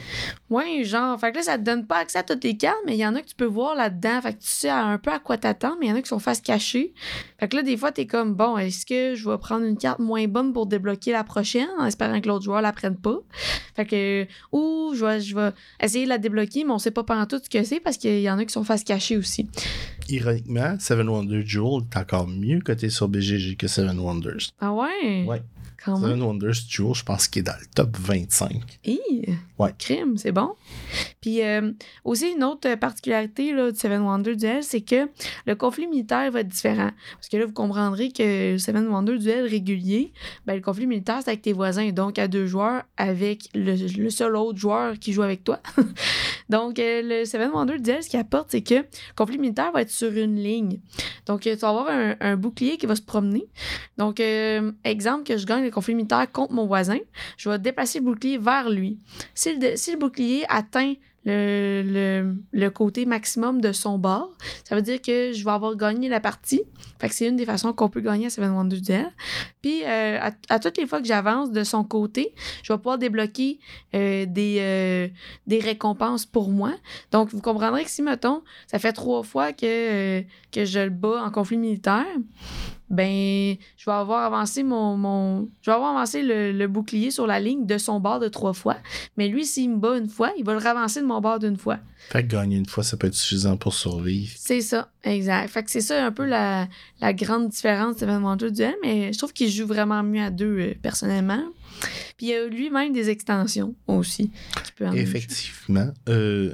Ouais, 0.50 0.84
genre, 0.84 1.20
fait 1.20 1.32
que 1.32 1.38
là, 1.38 1.44
ça 1.44 1.58
te 1.58 1.64
donne 1.64 1.88
pas 1.88 1.98
accès 1.98 2.20
à 2.20 2.24
toutes 2.24 2.44
les 2.44 2.56
cartes, 2.56 2.78
mais 2.86 2.94
il 2.94 3.00
y 3.00 3.08
en 3.08 3.16
a 3.16 3.22
que 3.22 3.28
tu 3.28 3.36
peux 3.36 3.46
voir 3.46 3.74
là-dedans. 3.74 4.22
Fait 4.22 4.34
que 4.34 4.40
tu 4.40 4.50
sais 4.50 4.70
un 4.70 5.00
peu 5.00 5.12
à 5.12 5.18
quoi 5.18 5.38
t'attendre, 5.38 5.78
mais 5.80 5.88
il 5.88 5.90
y 5.90 5.92
en 5.92 5.96
a 5.96 6.02
qui 6.04 6.10
sont 6.10 6.20
face 6.20 6.42
cachée. 6.42 6.94
Fait 7.40 7.48
que 7.48 7.56
là, 7.56 7.64
des 7.64 7.76
fois, 7.76 7.92
t'es 7.92 8.06
comme, 8.06 8.36
bon, 8.36 8.56
est-ce 8.58 8.86
que 8.86 9.16
je 9.16 9.28
vais 9.28 9.38
prendre 9.40 9.66
une 9.66 9.78
carte 9.78 9.98
moins 9.98 10.28
bonne 10.28 10.54
pour 10.54 10.68
débloquer 10.68 11.12
la 11.12 11.24
prochaine 11.24 11.68
en 11.80 11.86
espérant 11.86 12.22
que 12.22 12.28
l'autre 12.28 12.44
joueur 12.44 12.62
la 12.62 12.72
prenne 12.72 12.98
pas? 12.98 13.18
Fait 13.76 13.86
que, 13.88 14.28
ou 14.52 14.94
je 14.94 15.04
vais, 15.04 15.22
je 15.22 15.36
vais 15.36 15.50
essayer 15.82 16.04
de 16.04 16.10
la 16.10 16.20
débloquer, 16.20 16.64
mais 16.64 16.72
on 16.72 16.78
sait 16.78 16.92
pas 16.92 17.04
pendant 17.04 17.26
tout 17.26 17.42
ce 17.44 17.50
que 17.50 17.64
c'est 17.64 17.80
parce 17.80 17.98
qu'il 17.98 18.22
y 18.22 18.30
en 18.30 18.38
a 18.38 18.46
qui 18.46 18.54
sont 18.54 18.64
face 18.64 18.84
cachée 18.84 19.18
aussi. 19.18 19.50
Ironiquement 20.10 20.76
Seven 20.80 21.08
Wonders 21.10 21.46
Jewel 21.46 21.84
est 21.92 21.98
encore 21.98 22.28
mieux 22.28 22.60
coté 22.60 22.90
sur 22.90 23.08
BGG 23.08 23.56
que 23.58 23.68
Seven 23.68 24.00
Wonders 24.00 24.52
Ah 24.60 24.74
ouais? 24.74 25.26
Ouais. 25.26 25.42
Quand 25.84 26.00
même. 26.00 26.12
Seven 26.12 26.24
Wonders 26.24 26.54
je 26.54 27.04
pense 27.04 27.28
qu'il 27.28 27.42
est 27.42 27.44
dans 27.44 27.60
le 27.60 27.66
top 27.74 27.98
25. 27.98 28.80
Hi! 28.86 29.26
Ouais. 29.60 29.72
Crime, 29.78 30.18
c'est 30.18 30.32
bon. 30.32 30.56
Puis 31.22 31.42
euh, 31.44 31.72
aussi, 32.04 32.32
une 32.36 32.44
autre 32.44 32.76
particularité 32.76 33.54
là, 33.54 33.72
de 33.72 33.78
Seven 33.78 34.02
Wonder 34.02 34.36
Duel, 34.36 34.64
c'est 34.64 34.82
que 34.82 35.10
le 35.46 35.56
conflit 35.56 35.88
militaire 35.88 36.32
va 36.32 36.42
être 36.42 36.48
différent. 36.48 36.90
Parce 37.16 37.30
que 37.30 37.38
là, 37.38 37.46
vous 37.46 37.54
comprendrez 37.54 38.12
que 38.12 38.54
le 38.54 38.58
Seven 38.58 38.88
Wonder 38.88 39.18
Duel 39.18 39.46
régulier, 39.46 40.12
ben, 40.46 40.56
le 40.56 40.62
conflit 40.62 40.88
militaire, 40.88 41.20
c'est 41.24 41.30
avec 41.30 41.42
tes 41.42 41.54
voisins, 41.54 41.92
donc 41.92 42.20
à 42.20 42.28
deux 42.28 42.46
joueurs, 42.46 42.84
avec 42.98 43.50
le, 43.54 43.76
le 43.98 44.10
seul 44.10 44.36
autre 44.36 44.58
joueur 44.58 45.00
qui 45.00 45.14
joue 45.14 45.22
avec 45.22 45.44
toi. 45.44 45.60
donc, 46.50 46.80
euh, 46.80 47.02
le 47.04 47.26
Seven 47.26 47.52
Wonder 47.52 47.80
Duel, 47.80 48.04
ce 48.04 48.10
qu'il 48.10 48.20
apporte, 48.20 48.50
c'est 48.52 48.62
que 48.62 48.76
le 48.76 48.86
conflit 49.16 49.38
militaire 49.38 49.72
va 49.72 49.82
être 49.82 49.92
sur 49.92 50.12
une 50.12 50.36
ligne. 50.36 50.80
Donc, 51.26 51.48
euh, 51.48 51.54
tu 51.54 51.62
vas 51.62 51.70
avoir 51.70 51.88
un, 51.90 52.16
un 52.20 52.36
bouclier 52.36 52.78
qui 52.78 52.86
va 52.86 52.96
se 52.96 53.02
promener. 53.02 53.46
Donc, 53.98 54.20
euh, 54.20 54.72
exemple, 54.84 55.24
que 55.24 55.38
je 55.38 55.46
gagne 55.46 55.63
le 55.64 55.72
conflit 55.72 55.96
militaire 55.96 56.32
contre 56.32 56.54
mon 56.54 56.66
voisin, 56.66 57.00
je 57.38 57.50
vais 57.50 57.60
déplacer 57.60 58.00
le 58.00 58.06
bouclier 58.06 58.38
vers 58.38 58.70
lui. 58.70 59.00
Si 59.34 59.56
le, 59.56 59.98
bouclier 59.98 60.46
atteint 60.50 60.94
le, 61.26 62.70
côté 62.70 63.06
maximum 63.06 63.62
de 63.62 63.72
son 63.72 63.98
bord, 63.98 64.32
ça 64.64 64.76
veut 64.76 64.82
dire 64.82 65.02
que 65.02 65.32
je 65.32 65.44
vais 65.44 65.52
avoir 65.52 65.76
gagné 65.76 66.10
la 66.10 66.20
partie. 66.20 66.64
Fait 67.00 67.10
que 67.10 67.16
c'est 67.16 67.28
une 67.28 67.36
des 67.36 67.46
façons 67.46 67.74
qu'on 67.74 67.90
peut 67.90 68.02
gagner 68.02 68.28
à 68.28 68.30
Seven 68.30 68.52
Wonders 68.52 68.82
Duel. 68.82 69.12
Puis, 69.62 69.84
euh, 69.84 70.20
à, 70.50 70.60
toutes 70.60 70.78
les 70.78 70.88
fois 70.88 71.02
que 71.02 71.08
j'avance 71.08 71.52
de 71.52 71.64
son 71.64 71.84
côté, 71.84 72.34
je 72.64 72.74
vais 72.74 72.78
pouvoir 72.78 72.98
débloquer 72.98 73.60
euh, 73.96 74.26
des, 74.26 74.58
euh, 74.60 75.08
des 75.48 75.60
récompenses 75.60 76.26
pour 76.26 76.50
moi. 76.50 76.74
Donc, 77.12 77.30
vous 77.30 77.42
comprendrez 77.42 77.84
que 77.84 77.90
si, 77.90 78.02
mettons, 78.02 78.44
ça 78.68 78.80
fait 78.80 78.94
trois 78.94 79.24
fois 79.24 79.54
que 79.54 80.24
je 80.56 80.80
le 80.80 80.90
bats 80.90 81.24
en 81.24 81.32
conflit 81.32 81.58
militaire, 81.58 82.06
ben, 82.94 83.56
je 83.76 83.86
vais 83.86 83.96
avoir 83.96 84.24
avancé 84.24 84.64
mon, 84.64 84.96
mon 84.96 85.50
je 85.62 85.70
vais 85.70 85.76
avoir 85.76 85.96
avancé 85.96 86.22
le, 86.22 86.52
le 86.52 86.68
bouclier 86.68 87.12
sur 87.12 87.28
la 87.28 87.40
ligne 87.40 87.66
de 87.66 87.78
son 87.78 88.00
bord 88.00 88.20
de 88.20 88.28
trois 88.28 88.54
fois. 88.54 88.78
Mais 89.18 89.28
lui, 89.28 89.46
s'il 89.46 89.72
me 89.72 89.78
bat 89.78 89.98
une 89.98 90.08
fois, 90.08 90.32
il 90.38 90.46
va 90.46 90.54
le 90.54 90.60
ravancer 90.60 91.02
de 91.02 91.06
mon 91.06 91.20
bord 91.20 91.40
d'une 91.40 91.58
fois. 91.58 91.80
Fait 92.10 92.24
que 92.24 92.28
gagner 92.28 92.58
une 92.58 92.66
fois, 92.66 92.84
ça 92.84 92.98
peut 92.98 93.08
être 93.08 93.16
suffisant 93.16 93.58
pour 93.58 93.74
survivre. 93.74 94.34
C'est 94.38 94.62
ça, 94.62 94.90
exact. 95.04 95.50
Fait 95.50 95.64
que 95.64 95.72
c'est 95.72 95.82
ça 95.82 96.06
un 96.06 96.12
peu 96.12 96.26
la, 96.26 96.68
la 97.02 97.14
grande 97.14 97.50
différence 97.50 97.98
de 97.98 98.50
duel, 98.50 98.76
mais 98.84 99.12
je 99.12 99.18
trouve 99.18 99.34
qu'il 99.34 99.50
joue 99.50 99.66
vraiment 99.66 100.04
mieux 100.04 100.22
à 100.24 100.30
deux, 100.30 100.60
euh, 100.60 100.74
personnellement. 100.82 101.44
Puis 102.18 102.28
il 102.28 102.30
y 102.30 102.34
a 102.36 102.46
lui-même 102.46 102.94
des 102.94 103.10
extensions 103.10 103.74
aussi. 103.88 104.32
Qui 104.64 104.72
peut 104.74 104.88
en 104.88 104.94
Effectivement. 104.94 105.90
Euh, 106.10 106.54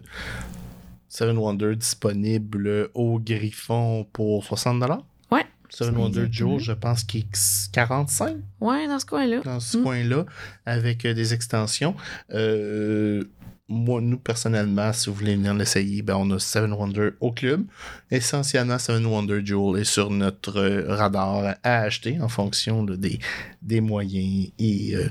Seven 1.10 1.38
Wonder 1.38 1.76
disponible 1.76 2.90
au 2.94 3.20
Griffon 3.20 4.08
pour 4.14 4.46
60$. 4.46 4.90
Ouais. 4.90 4.98
Seven 5.70 5.96
Wonder. 5.98 6.28
Joe, 6.32 6.62
je 6.62 6.72
pense 6.72 7.04
qu'il 7.04 7.22
est 7.22 7.70
45 7.72 8.38
Ouais, 8.62 8.88
dans 8.88 9.00
ce 9.00 9.06
coin-là. 9.06 9.40
dans 9.44 9.60
ce 9.60 9.78
Mm. 9.78 9.84
coin-là, 9.84 10.26
avec 10.66 11.06
euh, 11.06 11.14
des 11.14 11.34
extensions. 11.34 11.96
Euh, 12.34 13.24
moi, 13.72 14.02
nous, 14.02 14.18
personnellement, 14.18 14.92
si 14.94 15.10
vous 15.10 15.16
voulez 15.16 15.36
venir 15.36 15.54
l'essayer, 15.54 16.02
ben, 16.02 16.16
on 16.16 16.32
a 16.32 16.40
Seven 16.40 16.74
Wonder 16.74 17.10
au 17.20 17.32
club. 17.32 17.66
Essentiellement, 18.10 18.80
Seven 18.80 19.06
Wonder 19.06 19.42
Jewel 19.46 19.80
est 19.80 19.84
sur 19.86 20.10
notre 20.10 20.58
euh, 20.58 20.86
radar 20.96 21.56
à 21.64 21.78
acheter 21.82 22.20
en 22.20 22.30
fonction 22.30 22.84
là, 22.84 22.98
des, 22.98 23.20
des 23.62 23.80
moyens 23.80 24.50
et 24.58 24.96
euh, 24.96 25.08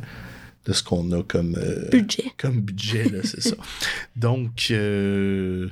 de 0.68 0.74
ce 0.74 0.82
qu'on 0.82 1.10
a 1.12 1.22
comme, 1.22 1.56
euh, 1.56 1.88
Budget. 1.90 2.30
comme 2.36 2.60
budget, 2.60 3.08
là, 3.08 3.20
c'est 3.24 3.40
ça. 3.40 3.56
Donc, 4.16 4.66
euh, 4.70 5.70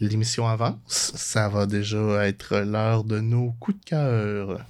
l'émission 0.00 0.48
avance. 0.48 1.12
Ça 1.14 1.50
va 1.50 1.66
déjà 1.66 2.26
être 2.26 2.56
l'heure 2.60 3.04
de 3.04 3.20
nos 3.20 3.52
coups 3.60 3.78
de 3.78 3.84
cœur. 3.84 4.64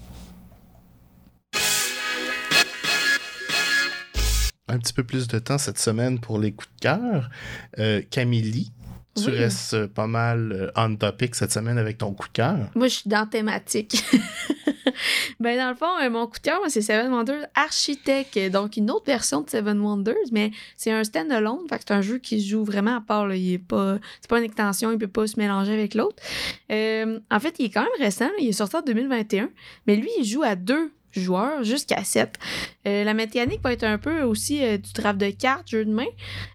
Un 4.66 4.78
petit 4.78 4.92
peu 4.92 5.04
plus 5.04 5.28
de 5.28 5.38
temps 5.38 5.58
cette 5.58 5.78
semaine 5.78 6.18
pour 6.18 6.40
les 6.40 6.50
coups 6.50 6.68
de 6.74 6.80
cœur. 6.80 7.30
Euh, 7.78 8.02
Camille, 8.10 8.72
Tu 9.16 9.30
restes 9.30 9.86
pas 9.86 10.08
mal 10.08 10.72
on 10.74 10.96
topic 10.96 11.36
cette 11.36 11.52
semaine 11.52 11.78
avec 11.78 11.98
ton 11.98 12.12
coup 12.12 12.26
de 12.26 12.32
cœur. 12.32 12.58
Moi, 12.74 12.88
je 12.88 12.94
suis 12.94 13.08
dans 13.08 13.26
thématique. 13.26 14.04
ben, 15.40 15.56
dans 15.56 15.70
le 15.70 15.74
fond, 15.74 15.90
euh, 16.02 16.10
mon 16.10 16.26
coup 16.26 16.38
de 16.38 16.42
cœur, 16.42 16.60
c'est 16.68 16.82
Seven 16.82 17.12
Wonders 17.12 17.46
Architect. 17.54 18.38
Donc, 18.50 18.76
une 18.76 18.90
autre 18.90 19.06
version 19.06 19.40
de 19.42 19.50
Seven 19.50 19.80
Wonders, 19.80 20.14
mais 20.32 20.50
c'est 20.76 20.90
un 20.90 21.04
stand-alone. 21.04 21.66
Fait 21.68 21.80
c'est 21.80 21.92
un 21.92 22.02
jeu 22.02 22.18
qui 22.18 22.40
se 22.40 22.48
joue 22.48 22.64
vraiment 22.64 22.96
à 22.96 23.00
part. 23.00 23.26
Là. 23.26 23.36
Il 23.36 23.54
est 23.54 23.58
pas, 23.58 23.98
c'est 24.20 24.28
pas 24.28 24.38
une 24.38 24.44
extension, 24.44 24.92
il 24.92 24.98
peut 24.98 25.08
pas 25.08 25.26
se 25.26 25.38
mélanger 25.38 25.72
avec 25.72 25.94
l'autre. 25.94 26.22
Euh, 26.70 27.18
en 27.30 27.40
fait, 27.40 27.56
il 27.58 27.66
est 27.66 27.70
quand 27.70 27.82
même 27.82 27.90
récent. 27.98 28.28
Il 28.38 28.48
est 28.48 28.52
sorti 28.52 28.76
en 28.76 28.82
2021. 28.82 29.50
Mais 29.86 29.96
lui, 29.96 30.10
il 30.18 30.24
joue 30.24 30.42
à 30.42 30.56
deux 30.56 30.92
joueurs 31.12 31.64
jusqu'à 31.64 32.04
7. 32.04 32.38
la 32.84 33.14
mécanique 33.14 33.60
va 33.62 33.72
être 33.72 33.84
un 33.84 33.98
peu 33.98 34.22
aussi 34.22 34.62
euh, 34.64 34.78
du 34.78 34.92
draft 34.92 35.18
de 35.18 35.30
cartes, 35.30 35.68
jeu 35.68 35.84
de 35.84 35.92
main. 35.92 36.06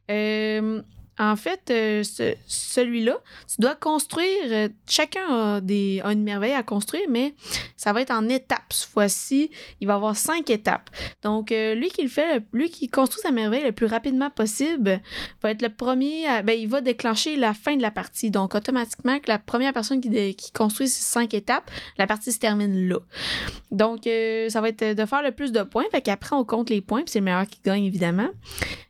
Euh, 0.10 0.82
en 1.18 1.36
fait, 1.36 1.62
euh, 1.70 2.04
ce- 2.04 2.36
celui-là, 2.46 3.18
tu 3.48 3.62
dois 3.62 3.76
construire. 3.76 4.28
euh, 4.52 4.70
chacun 4.90 5.26
a, 5.30 5.62
des, 5.62 6.02
a 6.04 6.12
une 6.12 6.24
merveille 6.24 6.54
à 6.54 6.64
construire, 6.64 7.06
mais 7.10 7.34
ça 7.78 7.94
va 7.94 8.02
être 8.02 8.12
en 8.12 8.28
étapes. 8.28 8.72
Cette 8.74 8.90
fois-ci, 8.90 9.50
il 9.80 9.88
va 9.88 9.94
y 9.94 9.96
avoir 9.96 10.16
cinq 10.16 10.50
étapes. 10.50 10.90
Donc, 11.24 11.52
euh, 11.52 11.74
lui 11.76 11.90
qui 11.90 12.02
le 12.04 12.10
fait, 12.10 12.44
lui 12.54 12.70
qui 12.70 12.90
construit 12.90 13.22
sa 13.22 13.32
merveille 13.32 13.64
le 13.64 13.72
plus 13.72 13.86
rapidement 13.86 14.30
possible, 14.30 15.02
va 15.42 15.52
être 15.52 15.62
le 15.62 15.70
premier. 15.70 16.28
à- 16.28 16.42
ben, 16.42 16.60
il 16.60 16.68
va 16.68 16.82
déclencher 16.82 17.36
la 17.38 17.54
fin 17.54 17.76
de 17.76 17.82
la 17.82 17.92
partie. 17.92 18.30
Donc, 18.32 18.54
automatiquement, 18.56 19.20
que 19.20 19.30
la 19.30 19.40
première 19.40 19.74
personne 19.74 20.02
qui, 20.02 20.36
construit 20.54 20.88
ces 20.88 21.04
cinq 21.04 21.34
étapes, 21.34 21.70
la 21.98 22.08
partie 22.08 22.32
se 22.32 22.40
termine 22.40 22.88
là. 22.90 23.00
Donc, 23.72 24.04
ça 24.04 24.62
va 24.62 24.70
être 24.70 24.84
de 24.94 25.06
faire 25.06 25.22
le 25.24 25.32
plus 25.32 25.52
de 25.52 25.62
points. 25.64 25.86
Fait 25.92 26.02
qu'après, 26.02 26.36
on 26.36 26.44
compte 26.44 26.70
les 26.70 26.82
points, 26.82 27.02
puis 27.04 27.12
c'est 27.12 27.20
le 27.20 27.26
meilleur 27.26 27.48
qui 27.48 27.60
gagne, 27.64 27.86
évidemment. 27.86 28.30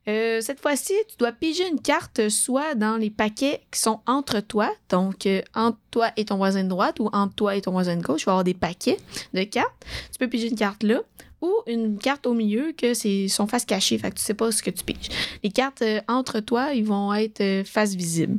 Euh, 0.08 0.40
cette 0.42 0.62
fois-ci, 0.62 0.94
tu 1.10 1.18
dois 1.18 1.32
piger 1.32 1.68
une 1.68 1.82
carte 1.82 2.30
soit 2.30 2.76
dans 2.76 2.98
les 2.98 3.10
paquets 3.10 3.62
qui 3.72 3.80
sont 3.80 4.02
entre 4.06 4.40
toi, 4.40 4.72
donc 4.90 5.26
euh, 5.26 5.42
entre 5.56 5.80
toi 5.90 6.12
et 6.16 6.26
ton 6.26 6.38
voisin 6.38 6.64
de 6.64 6.70
droite 6.70 7.00
ou 7.00 7.10
entre 7.12 7.34
toi 7.34 7.56
et 7.56 7.62
ton 7.62 7.72
voisin 7.72 7.96
de 7.96 8.04
gauche, 8.04 8.22
il 8.22 8.26
va 8.26 8.32
y 8.32 8.34
avoir 8.34 8.44
des 8.44 8.54
paquets 8.54 9.00
de 9.34 9.44
cartes. 9.44 9.86
Tu 10.12 10.20
peux 10.20 10.28
piger 10.28 10.50
une 10.50 10.58
carte 10.58 10.84
là 10.84 11.02
ou 11.42 11.54
une 11.68 11.98
carte 11.98 12.28
au 12.28 12.34
milieu 12.34 12.74
que 12.78 12.94
c'est 12.94 13.28
son 13.28 13.48
face 13.48 13.66
cachée, 13.66 13.98
fait 13.98 14.12
que 14.12 14.16
tu 14.16 14.24
sais 14.24 14.34
pas 14.34 14.52
ce 14.52 14.62
que 14.64 14.70
tu 14.70 14.84
piges. 14.84 15.10
Les 15.44 15.52
cartes 15.52 15.82
euh, 15.82 16.02
entre 16.08 16.40
toi, 16.40 16.74
ils 16.74 16.86
vont 16.86 17.14
être 17.14 17.42
euh, 17.42 17.64
face 17.64 17.96
visible. 17.96 18.38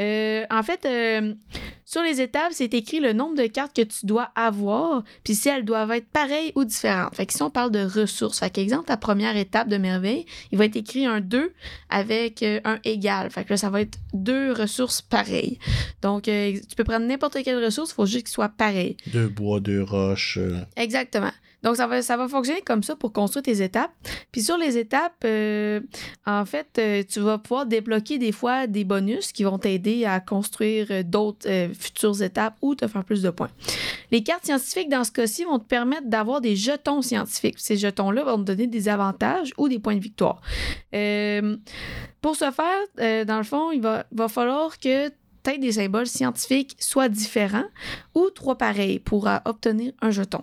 Euh, 0.00 0.44
en 0.50 0.62
fait, 0.62 0.84
euh, 0.86 1.34
sur 1.84 2.02
les 2.02 2.20
étapes, 2.20 2.52
c'est 2.52 2.74
écrit 2.74 2.98
le 2.98 3.12
nombre 3.12 3.36
de 3.36 3.46
cartes 3.46 3.76
que 3.76 3.82
tu 3.82 4.06
dois 4.06 4.30
avoir, 4.34 5.04
puis 5.22 5.34
si 5.34 5.48
elles 5.48 5.64
doivent 5.64 5.92
être 5.92 6.08
pareilles 6.08 6.52
ou 6.56 6.64
différentes. 6.64 7.14
Fait 7.14 7.26
que 7.26 7.32
si 7.32 7.42
on 7.42 7.50
parle 7.50 7.70
de 7.70 7.84
ressources, 7.84 8.40
fait 8.40 8.50
qu'exemple, 8.50 8.86
ta 8.86 8.96
première 8.96 9.36
étape 9.36 9.68
de 9.68 9.76
merveille, 9.76 10.26
il 10.50 10.58
va 10.58 10.64
être 10.64 10.76
écrit 10.76 11.06
un 11.06 11.20
2 11.20 11.52
avec 11.90 12.42
euh, 12.42 12.60
un 12.64 12.80
égal. 12.84 13.30
Fait 13.30 13.44
que 13.44 13.50
là, 13.50 13.56
ça 13.56 13.70
va 13.70 13.82
être 13.82 13.98
deux 14.12 14.52
ressources 14.52 15.02
pareilles. 15.02 15.58
Donc, 16.02 16.26
euh, 16.26 16.58
tu 16.68 16.74
peux 16.74 16.84
prendre 16.84 17.06
n'importe 17.06 17.42
quelle 17.44 17.62
ressource, 17.64 17.90
il 17.90 17.94
faut 17.94 18.06
juste 18.06 18.26
qu'il 18.26 18.34
soit 18.34 18.48
pareil. 18.48 18.96
Deux 19.06 19.28
bois, 19.28 19.60
deux 19.60 19.82
roches. 19.82 20.38
Exactement. 20.76 21.32
Donc, 21.64 21.76
ça 21.76 21.86
va, 21.86 22.02
ça 22.02 22.16
va 22.18 22.28
fonctionner 22.28 22.60
comme 22.60 22.82
ça 22.82 22.94
pour 22.94 23.12
construire 23.12 23.42
tes 23.42 23.62
étapes. 23.62 23.90
Puis 24.30 24.42
sur 24.42 24.58
les 24.58 24.76
étapes, 24.76 25.14
euh, 25.24 25.80
en 26.26 26.44
fait, 26.44 26.68
euh, 26.78 27.02
tu 27.08 27.20
vas 27.20 27.38
pouvoir 27.38 27.64
débloquer 27.64 28.18
des 28.18 28.32
fois 28.32 28.66
des 28.66 28.84
bonus 28.84 29.32
qui 29.32 29.44
vont 29.44 29.58
t'aider 29.58 30.04
à 30.04 30.20
construire 30.20 30.86
euh, 30.90 31.02
d'autres 31.02 31.48
futures 31.72 32.22
étapes 32.22 32.56
ou 32.60 32.74
te 32.74 32.86
faire 32.86 33.02
plus 33.02 33.22
de 33.22 33.30
points. 33.30 33.48
Les 34.10 34.22
cartes 34.22 34.44
scientifiques, 34.44 34.90
dans 34.90 35.04
ce 35.04 35.10
cas-ci, 35.10 35.44
vont 35.44 35.58
te 35.58 35.64
permettre 35.64 36.06
d'avoir 36.06 36.42
des 36.42 36.54
jetons 36.54 37.00
scientifiques. 37.00 37.58
Ces 37.58 37.78
jetons-là 37.78 38.24
vont 38.24 38.36
te 38.36 38.42
donner 38.42 38.66
des 38.66 38.88
avantages 38.90 39.52
ou 39.56 39.68
des 39.68 39.78
points 39.78 39.96
de 39.96 40.00
victoire. 40.00 40.42
Pour 42.20 42.36
ce 42.36 42.50
faire, 42.50 43.24
dans 43.24 43.38
le 43.38 43.44
fond, 43.44 43.72
il 43.72 43.80
va, 43.80 44.04
va 44.12 44.28
falloir 44.28 44.78
que 44.78 45.08
peut-être 45.08 45.60
des 45.60 45.72
symboles 45.72 46.06
scientifiques 46.06 46.76
soient 46.78 47.08
différents 47.08 47.66
ou 48.14 48.30
trois 48.30 48.56
pareils 48.56 48.98
pour 48.98 49.28
obtenir 49.44 49.92
un 50.00 50.10
jeton. 50.10 50.42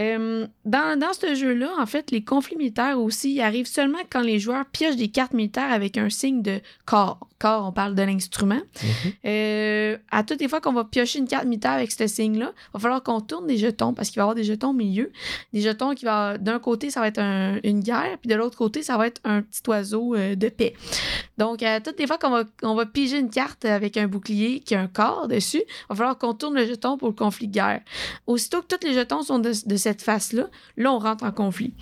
Euh, 0.00 0.46
dans, 0.64 0.98
dans 0.98 1.12
ce 1.12 1.34
jeu-là, 1.34 1.70
en 1.78 1.86
fait, 1.86 2.10
les 2.10 2.24
conflits 2.24 2.56
militaires 2.56 2.98
aussi 2.98 3.34
ils 3.34 3.40
arrivent 3.42 3.66
seulement 3.66 3.98
quand 4.10 4.20
les 4.22 4.38
joueurs 4.38 4.64
piochent 4.66 4.96
des 4.96 5.08
cartes 5.08 5.34
militaires 5.34 5.70
avec 5.70 5.98
un 5.98 6.08
signe 6.08 6.42
de 6.42 6.60
corps. 6.86 7.26
Corps, 7.38 7.66
on 7.66 7.72
parle 7.72 7.94
de 7.94 8.02
l'instrument. 8.02 8.60
Mhm. 8.82 9.12
Euh, 9.24 9.96
à 10.10 10.22
toutes 10.24 10.40
les 10.40 10.48
fois 10.48 10.60
qu'on 10.60 10.74
va 10.74 10.84
piocher 10.84 11.18
une 11.20 11.26
carte 11.28 11.46
militaire 11.46 11.72
avec 11.72 11.90
ce 11.90 12.06
signe-là, 12.06 12.52
il 12.54 12.70
va 12.74 12.80
falloir 12.80 13.02
qu'on 13.02 13.20
tourne 13.20 13.46
des 13.46 13.56
jetons 13.56 13.94
parce 13.94 14.10
qu'il 14.10 14.16
va 14.16 14.22
y 14.22 14.24
avoir 14.24 14.34
des 14.34 14.44
jetons 14.44 14.70
au 14.70 14.74
milieu. 14.74 15.10
Des 15.54 15.62
jetons 15.62 15.94
qui 15.94 16.04
va 16.04 16.36
d'un 16.36 16.58
côté, 16.58 16.90
ça 16.90 17.00
va 17.00 17.08
être 17.08 17.18
un- 17.18 17.58
une 17.64 17.80
guerre, 17.80 18.18
puis 18.20 18.28
de 18.28 18.34
l'autre 18.34 18.58
côté, 18.58 18.82
ça 18.82 18.98
va 18.98 19.06
être 19.06 19.20
un 19.24 19.40
petit 19.42 19.62
oiseau 19.68 20.14
euh, 20.14 20.34
de 20.34 20.48
paix. 20.50 20.74
Donc, 21.38 21.62
à 21.62 21.80
toutes 21.80 21.98
les 21.98 22.06
fois 22.06 22.18
qu'on 22.18 22.28
va, 22.30 22.44
on 22.62 22.74
va 22.74 22.84
piger 22.84 23.18
une 23.18 23.30
carte 23.30 23.64
avec 23.64 23.96
un 23.96 24.06
bouclier 24.06 24.60
qui 24.60 24.74
a 24.74 24.80
un 24.82 24.86
corps 24.86 25.26
dessus, 25.26 25.62
il 25.66 25.86
va 25.88 25.94
falloir 25.96 26.18
qu'on 26.18 26.34
tourne 26.34 26.54
le 26.54 26.66
jeton 26.66 26.98
pour 26.98 27.08
le 27.08 27.14
conflit 27.14 27.48
de 27.48 27.54
guerre. 27.54 27.80
Aussitôt 28.26 28.60
que 28.60 28.66
tous 28.76 28.86
les 28.86 28.92
jetons 28.92 29.22
sont 29.22 29.38
de, 29.38 29.52
de 29.66 29.76
cette 29.76 29.89
face-là, 30.02 30.48
là, 30.76 30.92
on 30.92 30.98
rentre 30.98 31.24
en 31.24 31.32
conflit. 31.32 31.74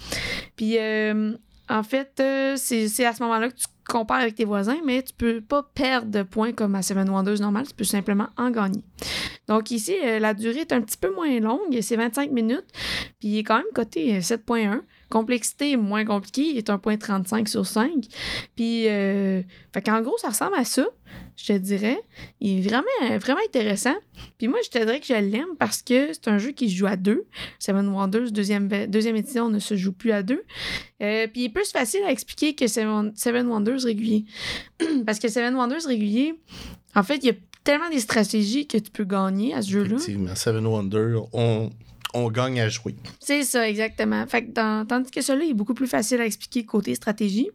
Puis, 0.57 0.79
euh, 0.79 1.35
en 1.69 1.83
fait, 1.83 2.19
euh, 2.21 2.55
c'est 2.57 3.05
à 3.05 3.13
ce 3.13 3.23
moment-là 3.23 3.51
que 3.51 3.57
tu 3.57 3.67
compares 3.89 4.21
avec 4.21 4.37
tes 4.37 4.45
voisins, 4.45 4.79
mais 4.85 5.03
tu 5.03 5.15
peux 5.15 5.41
pas 5.41 5.63
perdre 5.75 6.11
de 6.11 6.23
points 6.23 6.53
comme 6.53 6.75
à 6.75 6.83
Seven 6.83 7.09
Wonders 7.09 7.41
normal, 7.41 7.67
tu 7.67 7.75
peux 7.75 7.85
simplement 7.85 8.29
en 8.37 8.51
gagner. 8.51 8.85
Donc 9.49 9.71
ici, 9.71 9.95
euh, 10.05 10.19
la 10.19 10.35
durée 10.35 10.61
est 10.61 10.73
un 10.73 10.83
petit 10.83 10.99
peu 10.99 11.13
moins 11.13 11.41
longue, 11.41 11.79
c'est 11.81 11.97
25 11.97 12.31
minutes, 12.31 12.67
puis 13.19 13.29
il 13.29 13.39
est 13.39 13.45
quand 13.45 13.57
même 13.57 13.67
coté 13.75 14.17
euh, 14.17 14.21
7.1. 14.21 14.83
Complexité 15.09 15.77
moins 15.79 16.05
compliquée, 16.05 16.51
il 16.51 16.59
est 16.59 16.69
1.35 16.69 17.47
sur 17.47 17.67
5. 17.67 17.91
Puis, 18.55 18.87
euh, 18.89 19.43
qu'en 19.85 20.03
gros, 20.03 20.19
ça 20.19 20.29
ressemble 20.29 20.57
à 20.57 20.67
ça, 20.67 20.87
je 21.41 21.53
te 21.53 21.59
dirais. 21.59 21.99
Il 22.41 22.59
est 22.59 22.69
vraiment, 22.69 23.19
vraiment 23.19 23.39
intéressant. 23.47 23.95
Puis 24.39 24.49
moi, 24.49 24.59
je 24.65 24.71
te 24.71 24.79
dirais 24.79 24.99
que 24.99 25.07
je 25.07 25.15
l'aime 25.15 25.55
parce 25.59 25.83
que 25.83 26.13
c'est 26.13 26.27
un 26.29 26.37
jeu 26.39 26.51
qui 26.51 26.69
se 26.69 26.75
joue 26.75 26.87
à 26.87 26.97
deux. 26.97 27.27
Seven 27.61 27.89
Wonders, 27.89 28.33
deuxième, 28.33 28.69
deuxième 28.89 29.15
édition, 29.17 29.49
ne 29.49 29.61
se 29.61 29.77
joue 29.77 29.93
plus 29.93 30.11
à 30.11 30.23
deux. 30.25 30.43
Euh, 31.01 31.29
puis 31.29 31.43
il 31.43 31.45
est 31.45 31.49
plus 31.51 31.71
facile 31.71 32.01
à 32.05 32.11
expliquer 32.11 32.55
que 32.57 32.67
Seven, 32.67 33.13
Seven 33.15 33.47
Wonders 33.47 33.85
régulier. 33.85 34.25
parce 35.07 35.21
que 35.21 35.29
Seven 35.29 35.55
Wonders 35.55 35.87
régulier, 35.87 36.35
en 36.97 37.05
fait, 37.05 37.19
il 37.19 37.27
y 37.27 37.31
a 37.31 37.35
tellement 37.63 37.89
des 37.91 38.01
stratégies 38.01 38.67
que 38.67 38.79
tu 38.79 38.91
peux 38.91 39.05
gagner 39.05 39.55
à 39.55 39.63
ce 39.63 39.71
jeu-là. 39.71 39.95
Effectivement, 39.97 40.35
Seven 40.35 40.67
Wonders, 40.67 41.23
on, 41.33 41.71
on 42.15 42.31
gagne 42.31 42.61
à 42.61 42.69
jouer. 42.69 42.97
C'est 43.21 43.45
ça, 43.45 43.69
exactement. 43.69 44.27
Fait 44.27 44.45
que 44.47 44.51
dans- 44.53 44.85
tandis 44.87 45.11
que 45.13 45.21
celui-là 45.21 45.51
est 45.51 45.55
beaucoup 45.55 45.75
plus 45.75 45.87
facile 45.87 46.21
à 46.21 46.27
expliquer 46.27 46.65
côté 46.65 46.95
stratégie. 46.97 47.49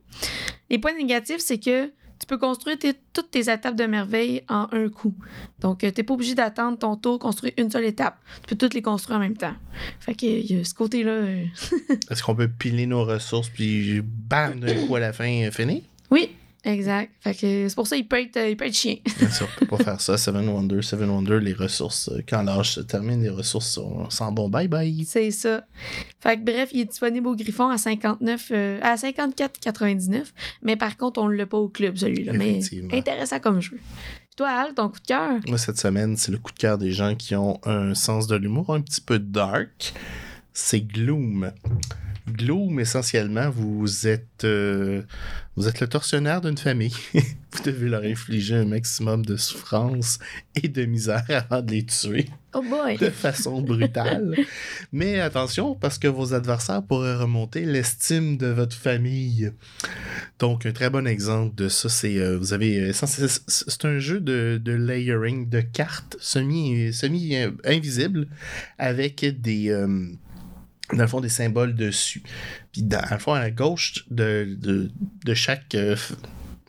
Les 0.69 0.80
points 0.80 0.96
négatifs, 0.96 1.39
c'est 1.39 1.58
que 1.60 1.91
tu 2.24 2.28
peux 2.28 2.38
construire 2.38 2.80
tes- 2.80 2.94
toutes 3.12 3.32
tes 3.32 3.52
étapes 3.52 3.76
de 3.76 3.84
merveille 3.86 4.44
en 4.48 4.68
un 4.72 4.88
coup. 4.88 5.14
Donc, 5.60 5.80
tu 5.80 5.86
n'es 5.86 6.04
pas 6.04 6.14
obligé 6.14 6.36
d'attendre 6.36 6.78
ton 6.78 6.96
tour, 6.96 7.20
construire 7.20 7.54
une 7.58 7.70
seule 7.70 7.84
étape. 7.84 8.18
Tu 8.42 8.48
peux 8.48 8.56
toutes 8.56 8.74
les 8.74 8.82
construire 8.82 9.18
en 9.18 9.20
même 9.22 9.36
temps. 9.36 9.54
Fait 10.00 10.16
que 10.16 10.26
il 10.26 10.52
y 10.52 10.60
a 10.60 10.64
ce 10.64 10.74
côté-là. 10.74 11.12
euh, 11.12 11.44
Est-ce 12.10 12.24
qu'on 12.24 12.34
peut 12.36 12.48
piler 12.48 12.86
nos 12.86 13.04
ressources 13.04 13.50
puis 13.50 14.02
bam, 14.02 14.60
d'un 14.62 14.74
coup 14.86 14.96
à 14.96 15.02
la 15.02 15.12
fin, 15.12 15.30
euh, 15.44 15.52
fini? 15.52 15.84
Oui, 16.12 16.30
exact. 16.63 17.12
Fait 17.21 17.34
que 17.34 17.67
c'est 17.69 17.76
pour 17.76 17.88
ça 17.88 17.95
qu'il 17.95 18.08
peut 18.08 18.19
être, 18.21 18.38
il 18.49 18.56
peut 18.58 18.65
être 18.65 18.73
chien. 18.76 18.95
Bien 19.19 19.30
sûr, 19.30 19.47
on 19.56 19.60
peut 19.65 19.78
pas 19.78 19.84
faire 19.84 20.02
ça. 20.02 20.17
Seven 20.17 20.47
Wonders, 20.49 20.84
Seven 20.84 21.10
Wonders, 21.10 21.39
les 21.39 21.54
ressources. 21.54 22.10
euh, 22.10 22.21
Quand 22.28 22.43
l'âge 22.43 22.71
se 22.73 22.82
termine, 22.82 23.21
les 23.21 23.30
ressources 23.30 23.69
sont 23.69 24.10
sans 24.10 24.32
bon 24.32 24.49
bye 24.49 24.67
bye. 24.67 25.06
C'est 25.06 25.32
ça. 25.32 25.65
Fait 26.19 26.38
que 26.38 26.43
bref, 26.43 26.69
il 26.73 26.82
est 26.82 26.86
disponible 26.86 27.28
au 27.28 27.36
Griffon 27.36 27.69
à 27.69 27.78
59, 27.78 28.52
euh, 28.52 28.80
à 28.82 28.95
54,99. 28.95 30.23
Mais 30.62 30.76
par 30.76 30.97
contre, 30.97 31.21
on 31.21 31.28
ne 31.30 31.36
l'a 31.36 31.45
pas 31.45 31.58
au 31.58 31.69
club, 31.69 31.97
celui-là. 31.97 32.34
Mais 32.34 32.60
intéressant 32.91 33.39
comme 33.39 33.60
jeu. 33.62 33.78
Puis 33.78 34.38
toi, 34.38 34.49
Al, 34.49 34.73
ton 34.73 34.89
coup 34.89 34.99
de 34.99 35.06
cœur? 35.06 35.39
Moi, 35.47 35.58
cette 35.58 35.78
semaine, 35.78 36.17
c'est 36.17 36.32
le 36.32 36.38
coup 36.39 36.52
de 36.52 36.58
cœur 36.58 36.78
des 36.78 36.91
gens 36.91 37.13
qui 37.15 37.36
ont 37.36 37.60
un 37.65 37.93
sens 37.93 38.26
de 38.28 38.36
l'humour 38.36 38.73
un 38.73 38.82
petit 38.82 39.02
peu 39.02 39.19
dark. 39.19 39.93
C'est 40.54 40.82
Gloom. 40.82 41.52
Gloom, 42.30 42.80
essentiellement, 42.80 43.50
vous 43.50 44.08
êtes, 44.08 44.46
euh, 44.46 45.02
vous 45.58 45.68
êtes 45.68 45.82
le 45.82 45.88
tortionnaire 45.88 46.40
d'une 46.40 46.58
famille. 46.58 46.96
vous 47.14 47.64
devez 47.66 47.90
leur 47.90 48.04
infliger 48.04 48.56
un 48.56 48.66
maximum 48.66 49.26
de 49.26 49.36
souffrance 49.36 50.20
et 50.56 50.70
de 50.70 50.86
misère 50.86 51.26
avant 51.30 51.62
de 51.62 51.72
les 51.72 51.86
tuer 51.86 52.28
Oh 52.54 52.62
boy! 52.62 52.98
de 52.98 53.10
façon 53.10 53.62
brutale. 53.62 54.36
Mais 54.94 55.20
attention, 55.20 55.76
parce 55.76 55.98
que 55.98 56.08
vos 56.08 56.34
adversaires 56.34 56.82
pourraient 56.84 57.16
remonter 57.18 57.66
l'estime 57.66 58.38
de 58.38 58.48
votre 58.48 58.76
famille. 58.76 59.52
Donc, 60.40 60.66
un 60.66 60.72
très 60.72 60.90
bon 60.90 61.06
exemple 61.06 61.56
de 61.56 61.68
ça, 61.68 61.90
c'est 61.90 62.20
euh, 62.20 62.38
vous 62.38 62.54
avez. 62.54 62.80
euh, 62.80 62.94
c'est 63.48 63.86
un 63.86 64.00
jeu 64.00 64.22
de, 64.22 64.62
de 64.64 64.72
layering 64.72 65.50
de 65.50 65.60
cartes 65.62 66.16
semi, 66.22 66.94
semi 66.94 67.36
invisibles 67.66 68.28
avec 68.78 69.26
des. 69.42 69.76
Dans 70.91 71.04
le 71.04 71.08
fond, 71.08 71.22
des 71.22 71.30
symboles 71.30 71.76
dessus. 71.76 72.24
Puis, 72.72 72.84
dans 72.84 73.06
le 73.10 73.17
fond, 73.17 73.34
à 73.34 73.50
gauche 73.50 74.06
de, 74.12 74.58
de, 74.60 74.91
de 75.26 75.34
chaque 75.34 75.76
euh, 75.76 75.96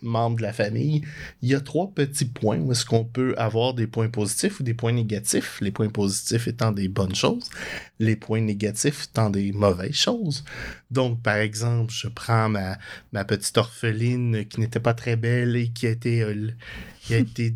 membre 0.03 0.37
de 0.37 0.43
la 0.43 0.53
famille, 0.53 1.03
il 1.43 1.49
y 1.49 1.55
a 1.55 1.61
trois 1.61 1.91
petits 1.93 2.27
points 2.27 2.59
où 2.59 2.71
est-ce 2.73 2.85
qu'on 2.85 3.05
peut 3.05 3.35
avoir 3.37 3.75
des 3.75 3.87
points 3.87 4.09
positifs 4.09 4.61
ou 4.61 4.63
des 4.63 4.75
points 4.75 4.93
négatifs. 4.93 5.59
Les 5.61 5.73
points 5.73 5.89
positifs 5.89 6.47
étant 6.47 6.73
des 6.73 6.89
bonnes 6.89 7.15
choses, 7.15 7.51
les 7.99 8.15
points 8.15 8.41
négatifs 8.41 9.09
étant 9.11 9.31
des 9.31 9.53
mauvaises 9.53 9.95
choses. 9.95 10.45
Donc, 10.91 11.21
par 11.23 11.37
exemple, 11.37 11.93
je 11.93 12.07
prends 12.09 12.49
ma, 12.49 12.79
ma 13.13 13.25
petite 13.25 13.57
orpheline 13.59 14.45
qui 14.47 14.61
n'était 14.61 14.81
pas 14.81 14.95
très 14.95 15.17
belle 15.17 15.57
et 15.57 15.69
qui 15.69 15.87
a 15.87 15.91
été, 15.91 16.23
euh, 16.23 16.51
Il 17.11 17.15
a 17.17 17.19
été 17.19 17.51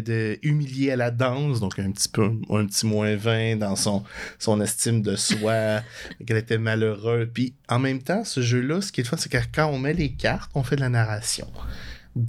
de- 0.00 0.38
humilié 0.42 0.92
à 0.92 0.96
la 0.96 1.10
danse, 1.10 1.60
donc 1.60 1.78
un 1.78 1.90
petit 1.90 2.08
peu 2.08 2.22
un 2.24 2.66
petit 2.66 2.86
moins 2.86 3.16
20 3.16 3.56
dans 3.56 3.74
son, 3.76 4.04
estime 4.60 5.02
de 5.02 5.16
soi, 5.16 5.80
qu'elle 6.26 6.36
était 6.36 6.58
malheureux. 6.58 7.28
Puis 7.32 7.54
en 7.68 7.78
même 7.78 8.02
temps, 8.02 8.24
ce 8.24 8.40
jeu-là, 8.40 8.80
ce 8.80 8.92
qui 8.92 9.00
est 9.00 9.04
fun, 9.04 9.16
c'est 9.16 9.30
que 9.30 9.38
quand 9.52 9.66
on 9.66 9.78
met 9.78 9.94
les 9.94 10.12
cartes, 10.12 10.50
on 10.54 10.62
fait 10.62 10.76
de 10.76 10.80
la 10.80 10.88
narration. 10.88 11.48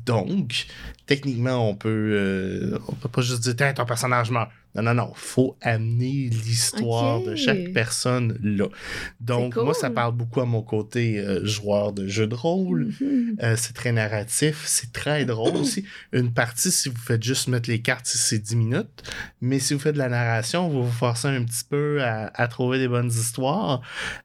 Donc, 0.06 0.68
techniquement, 1.06 1.68
on 1.68 1.76
peut, 1.76 1.90
euh, 1.90 2.80
on 2.88 2.94
peut 2.94 3.10
pas 3.10 3.22
juste 3.22 3.42
dire 3.42 3.56
Tiens, 3.56 3.74
ton 3.74 3.86
personnage 3.86 4.30
meurt. 4.30 4.50
Non, 4.76 4.84
non, 4.84 4.94
non. 4.94 5.12
faut 5.16 5.58
amener 5.62 6.30
l'histoire 6.30 7.24
de 7.24 7.36
chaque 7.36 7.74
personne 7.74 8.38
là. 8.44 8.68
Donc, 9.20 9.56
moi, 9.56 9.74
ça 9.74 9.90
parle 9.90 10.14
beaucoup 10.14 10.42
à 10.42 10.46
mon 10.46 10.62
côté 10.62 11.18
euh, 11.18 11.44
joueur 11.44 11.92
de 11.92 12.08
jeu 12.08 12.28
de 12.28 12.36
rôle. 12.36 12.92
Mhm. 13.02 13.38
Euh, 13.42 13.56
c'est 13.58 13.74
très 13.74 13.92
narratif, 13.92 14.64
c'est 14.68 14.94
très 14.94 15.26
drôle 15.26 15.56
aussi. 15.62 15.86
Une 16.14 16.32
partie, 16.32 16.72
si 16.72 16.90
vous 16.90 16.98
faites 16.98 17.24
juste 17.24 17.48
mettre 17.48 17.68
les 17.68 17.82
cartes, 17.82 18.06
c'est 18.06 18.38
10 18.38 18.56
minutes. 18.56 19.04
Mais 19.42 19.58
si 19.58 19.74
vous 19.74 19.80
faites 19.80 19.96
de 19.96 20.00
la 20.00 20.10
narration, 20.10 20.70
vous 20.70 20.84
vous 20.84 20.92
forcez 20.92 21.30
un 21.30 21.44
petit 21.44 21.64
peu 21.68 22.04
à, 22.04 22.32
à 22.36 22.48
trouver 22.48 22.78
des 22.78 22.88
bonnes 22.88 23.10
histoires. 23.10 23.82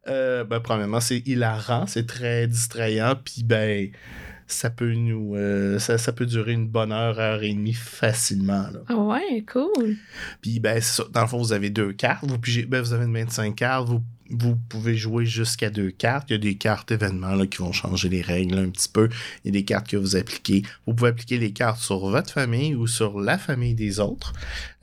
Euh, 0.09 0.45
ben, 0.45 0.61
premièrement, 0.61 1.01
c'est 1.01 1.27
hilarant, 1.27 1.87
c'est 1.87 2.07
très 2.07 2.47
distrayant, 2.47 3.15
puis 3.17 3.45
ben, 3.45 3.91
ça 4.47 4.71
peut 4.71 4.93
nous. 4.95 5.35
euh, 5.37 5.79
ça, 5.79 5.99
ça 5.99 6.13
peut 6.13 6.27
durer 6.27 6.53
une 6.53 6.69
bonne 6.69 6.93
heure, 6.93 7.19
heure 7.19 7.43
et 7.43 7.53
demie 7.53 7.73
facilement. 7.75 8.63
Là. 8.73 8.81
Ah 8.89 8.97
ouais, 8.97 9.45
cool. 9.51 9.97
Puis, 10.43 10.61
ben, 10.61 10.81
c'est 10.81 11.03
ça. 11.03 11.05
Dans 11.13 11.23
le 11.23 11.27
fond, 11.29 11.39
vous 11.39 11.53
avez 11.53 11.71
deux 11.71 11.93
cartes. 11.93 12.25
Vous, 12.27 12.39
pigez- 12.39 12.67
ben, 12.67 12.81
vous 12.83 12.93
avez 12.93 13.05
une 13.05 13.15
25 13.15 13.55
cartes. 13.57 13.89
Vous, 13.89 14.03
vous 14.31 14.57
pouvez 14.69 14.97
jouer 14.97 15.27
jusqu'à 15.27 15.69
deux 15.71 15.91
cartes. 15.91 16.31
Il 16.31 16.33
y 16.33 16.37
a 16.37 16.39
des 16.39 16.55
cartes 16.57 16.91
événements 16.91 17.35
là, 17.35 17.47
qui 17.47 17.59
vont 17.59 17.73
changer 17.73 18.09
les 18.09 18.23
règles 18.23 18.57
un 18.59 18.71
petit 18.71 18.89
peu. 18.89 19.09
Il 19.45 19.49
y 19.49 19.51
a 19.51 19.53
des 19.53 19.65
cartes 19.65 19.87
que 19.89 19.97
vous 19.99 20.17
appliquez. 20.17 20.63
Vous 20.87 20.95
pouvez 20.95 21.11
appliquer 21.11 21.37
les 21.39 21.53
cartes 21.53 21.81
sur 21.81 21.99
votre 22.09 22.31
famille 22.31 22.75
ou 22.75 22.87
sur 22.87 23.21
la 23.21 23.37
famille 23.39 23.75
des 23.75 24.01
autres. 24.01 24.33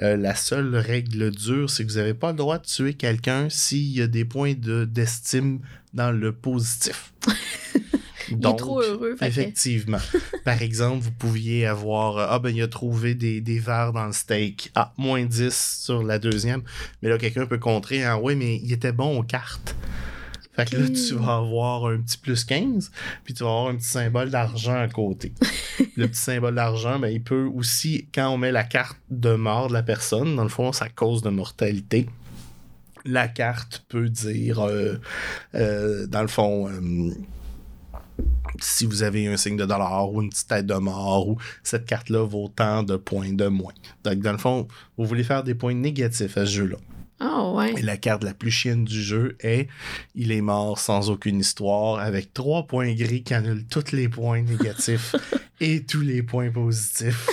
Euh, 0.02 0.16
la 0.16 0.36
seule 0.36 0.76
règle 0.76 1.32
dure, 1.32 1.70
c'est 1.70 1.86
que 1.86 1.92
vous 1.92 1.98
n'avez 1.98 2.14
pas 2.14 2.32
le 2.32 2.38
droit 2.38 2.60
de 2.60 2.66
tuer 2.66 2.94
quelqu'un 2.94 3.48
s'il 3.50 3.92
y 3.98 4.02
a 4.02 4.08
des 4.08 4.26
points 4.26 4.54
de- 4.54 4.86
d'estime 4.86 5.60
dans 5.94 6.12
le 6.12 6.32
positif. 6.34 7.14
Il 8.32 8.48
est 8.48 8.56
trop 8.56 8.82
heureux. 8.82 9.16
Effectivement. 9.22 10.00
Par 10.46 10.62
exemple, 10.62 11.04
vous 11.04 11.12
pouviez 11.12 11.66
avoir 11.66 12.18
euh, 12.18 12.28
Ah 12.30 12.40
ben 12.40 12.56
il 12.56 12.62
a 12.62 12.68
trouvé 12.68 13.16
des, 13.16 13.42
des 13.42 13.60
verres 13.60 13.94
dans 13.94 14.06
le 14.06 14.14
steak. 14.14 14.72
Ah, 14.76 14.94
moins 14.98 15.26
10 15.26 15.80
sur 15.84 16.04
la 16.04 16.20
deuxième. 16.20 16.64
Mais 17.02 17.10
là, 17.10 17.18
quelqu'un 17.18 17.46
peut 17.46 17.60
contrer 17.60 18.04
Ah 18.04 18.18
oui, 18.18 18.36
mais 18.36 18.58
il 18.58 18.72
était 18.72 18.92
bon 18.92 19.20
aux 19.20 19.24
cartes. 19.24 19.76
Fait 20.54 20.70
que 20.70 20.76
là, 20.76 20.90
tu 20.90 21.16
vas 21.16 21.36
avoir 21.38 21.86
un 21.86 21.98
petit 22.02 22.18
plus 22.18 22.44
15, 22.44 22.92
puis 23.24 23.34
tu 23.34 23.44
vas 23.44 23.50
avoir 23.50 23.68
un 23.68 23.78
petit 23.78 23.88
symbole 23.88 24.30
d'argent 24.30 24.76
à 24.76 24.90
côté. 24.90 25.32
le 25.96 26.08
petit 26.08 26.20
symbole 26.20 26.56
d'argent, 26.56 27.00
ben, 27.00 27.08
il 27.08 27.24
peut 27.24 27.46
aussi, 27.46 28.08
quand 28.14 28.30
on 28.30 28.38
met 28.38 28.52
la 28.52 28.66
carte 28.66 29.00
de 29.10 29.34
mort 29.36 29.70
de 29.70 29.74
la 29.74 29.84
personne, 29.84 30.36
dans 30.36 30.44
le 30.44 30.50
fond, 30.50 30.74
ça 30.74 30.90
cause 30.90 31.22
de 31.22 31.30
mortalité. 31.30 32.08
La 33.06 33.30
carte 33.30 33.86
peut 33.88 34.10
dire, 34.10 34.60
euh, 34.60 35.00
euh, 35.56 36.06
dans 36.08 36.22
le 36.22 36.28
fond, 36.28 36.68
euh, 36.68 37.12
si 38.60 38.86
vous 38.86 39.04
avez 39.04 39.28
un 39.28 39.38
signe 39.38 39.58
de 39.58 39.66
dollar 39.66 40.12
ou 40.12 40.22
une 40.22 40.30
petite 40.30 40.48
tête 40.48 40.66
de 40.66 40.76
mort 40.76 41.28
ou 41.28 41.38
cette 41.64 41.86
carte-là 41.86 42.24
vaut 42.24 42.52
tant 42.54 42.84
de 42.84 42.96
points 42.98 43.34
de 43.34 43.48
moins. 43.48 43.74
Donc, 44.04 44.20
dans 44.20 44.32
le 44.32 44.38
fond, 44.38 44.68
vous 44.98 45.06
voulez 45.06 45.24
faire 45.24 45.44
des 45.44 45.56
points 45.56 45.74
négatifs 45.74 46.38
à 46.38 46.46
ce 46.46 46.52
jeu-là. 46.52 46.78
Ah 47.24 47.52
ouais. 47.52 47.76
Et 47.78 47.84
la 47.84 47.98
carte 47.98 48.24
la 48.24 48.34
plus 48.34 48.50
chienne 48.50 48.84
du 48.84 49.00
jeu 49.00 49.38
est 49.42 49.68
Il 50.16 50.32
est 50.32 50.42
mort 50.42 50.80
sans 50.80 51.12
aucune 51.12 51.40
histoire 51.40 52.00
avec 52.00 52.34
trois 52.34 52.66
points 52.66 52.94
gris 52.94 53.22
qui 53.22 53.36
annulent 53.36 53.68
tous 53.68 53.92
les 53.92 54.10
points 54.10 54.42
négatifs 54.42 55.16
et 55.62 55.84
tous 55.86 56.02
les 56.02 56.24
points 56.24 56.50
positifs. 56.50 57.30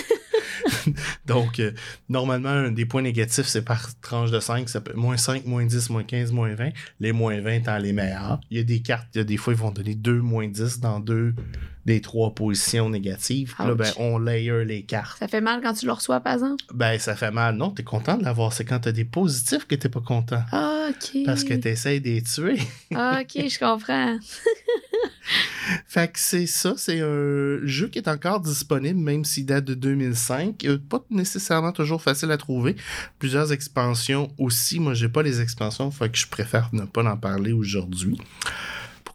Donc, 1.25 1.59
euh, 1.59 1.71
normalement, 2.09 2.69
des 2.69 2.85
points 2.85 3.01
négatifs, 3.01 3.47
c'est 3.47 3.63
par 3.63 3.89
tranche 4.01 4.31
de 4.31 4.39
5. 4.39 4.69
Ça 4.69 4.81
peut 4.81 4.93
moins 4.93 5.17
5, 5.17 5.45
moins 5.45 5.65
10, 5.65 5.89
moins 5.89 6.03
15, 6.03 6.31
moins 6.31 6.53
20. 6.53 6.69
Les 6.99 7.11
moins 7.11 7.39
20 7.39 7.51
étant 7.51 7.77
les 7.77 7.93
meilleurs. 7.93 8.39
Il 8.49 8.57
y 8.57 8.61
a 8.61 8.63
des 8.63 8.81
cartes, 8.81 9.17
des 9.17 9.37
fois, 9.37 9.53
ils 9.53 9.59
vont 9.59 9.71
donner 9.71 9.95
2, 9.95 10.21
moins 10.21 10.47
10 10.47 10.79
dans 10.79 10.99
deux 10.99 11.33
des 11.85 12.01
trois 12.01 12.33
positions 12.35 12.89
négatives. 12.89 13.55
Puis 13.57 13.67
là, 13.67 13.75
ben, 13.75 13.91
on 13.97 14.19
layer 14.19 14.65
les 14.65 14.83
cartes. 14.83 15.19
Ça 15.19 15.27
fait 15.27 15.41
mal 15.41 15.61
quand 15.61 15.73
tu 15.73 15.85
le 15.85 15.91
reçois, 15.91 16.19
par 16.19 16.33
exemple? 16.33 16.63
Ben, 16.73 16.99
ça 16.99 17.15
fait 17.15 17.31
mal. 17.31 17.55
Non, 17.55 17.71
t'es 17.71 17.83
content 17.83 18.17
de 18.17 18.23
l'avoir. 18.23 18.53
C'est 18.53 18.65
quand 18.65 18.79
t'as 18.79 18.91
des 18.91 19.05
positifs 19.05 19.65
que 19.65 19.75
t'es 19.75 19.89
pas 19.89 20.01
content. 20.01 20.43
Ah, 20.51 20.89
ok. 20.89 21.23
Parce 21.25 21.43
que 21.43 21.53
t'essayes 21.53 22.01
de 22.01 22.09
les 22.09 22.21
tuer. 22.21 22.59
Ah, 22.93 23.19
ok, 23.21 23.47
je 23.47 23.59
comprends. 23.59 24.17
Fait 25.87 26.11
que 26.11 26.19
c'est 26.19 26.47
ça, 26.47 26.73
c'est 26.77 27.01
un 27.01 27.59
jeu 27.63 27.87
qui 27.87 27.99
est 27.99 28.07
encore 28.07 28.39
disponible, 28.39 28.99
même 28.99 29.23
s'il 29.23 29.45
date 29.45 29.65
de 29.65 29.73
2005. 29.75 30.65
Euh, 30.65 30.77
Pas 30.77 31.03
nécessairement 31.09 31.71
toujours 31.71 32.01
facile 32.01 32.31
à 32.31 32.37
trouver. 32.37 32.75
Plusieurs 33.19 33.51
expansions 33.51 34.31
aussi. 34.37 34.79
Moi, 34.79 34.93
j'ai 34.95 35.09
pas 35.09 35.21
les 35.21 35.41
expansions, 35.41 35.91
fait 35.91 36.09
que 36.09 36.17
je 36.17 36.27
préfère 36.27 36.69
ne 36.73 36.83
pas 36.83 37.03
en 37.03 37.17
parler 37.17 37.51
aujourd'hui. 37.51 38.17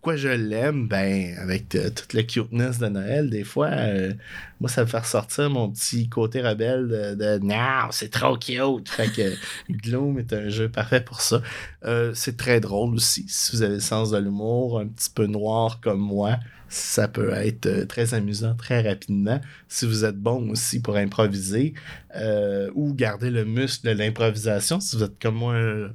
Pourquoi 0.04 0.16
je 0.16 0.28
l'aime? 0.28 0.86
Ben, 0.86 1.34
avec 1.38 1.70
toute 1.70 2.12
le 2.12 2.22
cuteness 2.24 2.78
de 2.78 2.88
Noël, 2.88 3.30
des 3.30 3.42
fois, 3.42 3.68
euh, 3.68 4.12
moi, 4.60 4.68
ça 4.68 4.82
me 4.82 4.86
fait 4.86 4.98
ressortir 4.98 5.48
mon 5.48 5.70
petit 5.70 6.10
côté 6.10 6.42
rebelle 6.42 6.88
de, 6.88 7.14
de 7.14 7.38
non, 7.38 7.88
c'est 7.90 8.10
trop 8.10 8.36
cute. 8.36 8.86
Fait 8.86 9.10
que 9.10 9.32
Gloom 9.70 10.18
est 10.18 10.34
un 10.34 10.50
jeu 10.50 10.68
parfait 10.68 11.00
pour 11.00 11.22
ça. 11.22 11.40
Euh, 11.86 12.12
c'est 12.12 12.36
très 12.36 12.60
drôle 12.60 12.96
aussi. 12.96 13.24
Si 13.28 13.56
vous 13.56 13.62
avez 13.62 13.76
le 13.76 13.80
sens 13.80 14.10
de 14.10 14.18
l'humour, 14.18 14.78
un 14.78 14.88
petit 14.88 15.08
peu 15.08 15.24
noir 15.24 15.80
comme 15.80 16.00
moi, 16.00 16.36
ça 16.74 17.08
peut 17.08 17.32
être 17.32 17.66
euh, 17.66 17.86
très 17.86 18.14
amusant 18.14 18.54
très 18.54 18.82
rapidement. 18.82 19.40
Si 19.68 19.86
vous 19.86 20.04
êtes 20.04 20.18
bon 20.18 20.50
aussi 20.50 20.80
pour 20.80 20.96
improviser 20.96 21.74
euh, 22.16 22.70
ou 22.74 22.92
garder 22.92 23.30
le 23.30 23.44
muscle 23.44 23.86
de 23.86 23.92
l'improvisation, 23.92 24.80
si 24.80 24.96
vous 24.96 25.04
êtes 25.04 25.20
comme 25.20 25.36
moi 25.36 25.54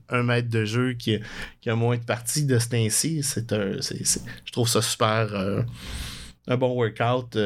un, 0.09 0.23
maître 0.23 0.49
de 0.49 0.63
jeu 0.65 0.93
qui, 0.93 1.19
qui 1.61 1.69
a 1.69 1.75
moins 1.75 1.97
de 1.97 2.03
parties 2.03 2.45
de 2.45 2.57
ce 2.57 2.69
temps-ci, 2.69 3.23
c'est 3.23 3.51
je 3.51 4.51
trouve 4.51 4.69
ça 4.69 4.81
super. 4.81 5.35
euh, 5.35 5.61
un 6.47 6.57
bon 6.57 6.73
workout 6.73 7.37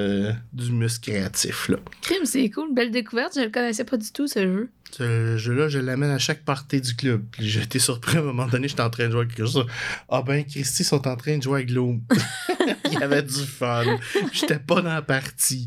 du 0.54 0.72
muscle 0.72 1.12
créatif. 1.12 1.68
Là. 1.68 1.78
Crime, 2.02 2.24
c'est 2.24 2.50
cool. 2.50 2.74
Belle 2.74 2.92
découverte. 2.92 3.34
Je 3.36 3.42
le 3.42 3.50
connaissais 3.50 3.84
pas 3.84 3.98
du 3.98 4.10
tout, 4.12 4.28
ce 4.28 4.40
jeu. 4.40 4.70
Ce 4.96 5.38
jeu-là, 5.38 5.70
je 5.70 5.80
l'amène 5.80 6.12
à 6.12 6.20
chaque 6.20 6.44
partie 6.44 6.80
du 6.80 6.94
club. 6.96 7.24
Puis 7.32 7.50
j'ai 7.50 7.62
été 7.62 7.80
surpris 7.80 8.18
à 8.18 8.20
un 8.20 8.24
moment 8.24 8.46
donné, 8.46 8.68
j'étais 8.68 8.84
en 8.84 8.92
train 8.92 9.08
de 9.08 9.12
jouer 9.12 9.22
à 9.22 9.26
quelque 9.26 9.40
chose. 9.40 9.66
Ah 10.08 10.22
ben, 10.22 10.44
Christy 10.44 10.84
sont 10.84 11.08
en 11.08 11.16
train 11.16 11.40
de 11.40 11.42
jouer 11.42 11.62
à 11.62 11.64
Gloom. 11.64 12.02
Il 12.92 13.00
y 13.00 13.04
avait 13.04 13.24
du 13.24 13.34
fun. 13.34 13.86
J'étais 14.32 14.60
pas 14.60 14.82
dans 14.82 14.94
la 14.94 15.02
partie. 15.02 15.66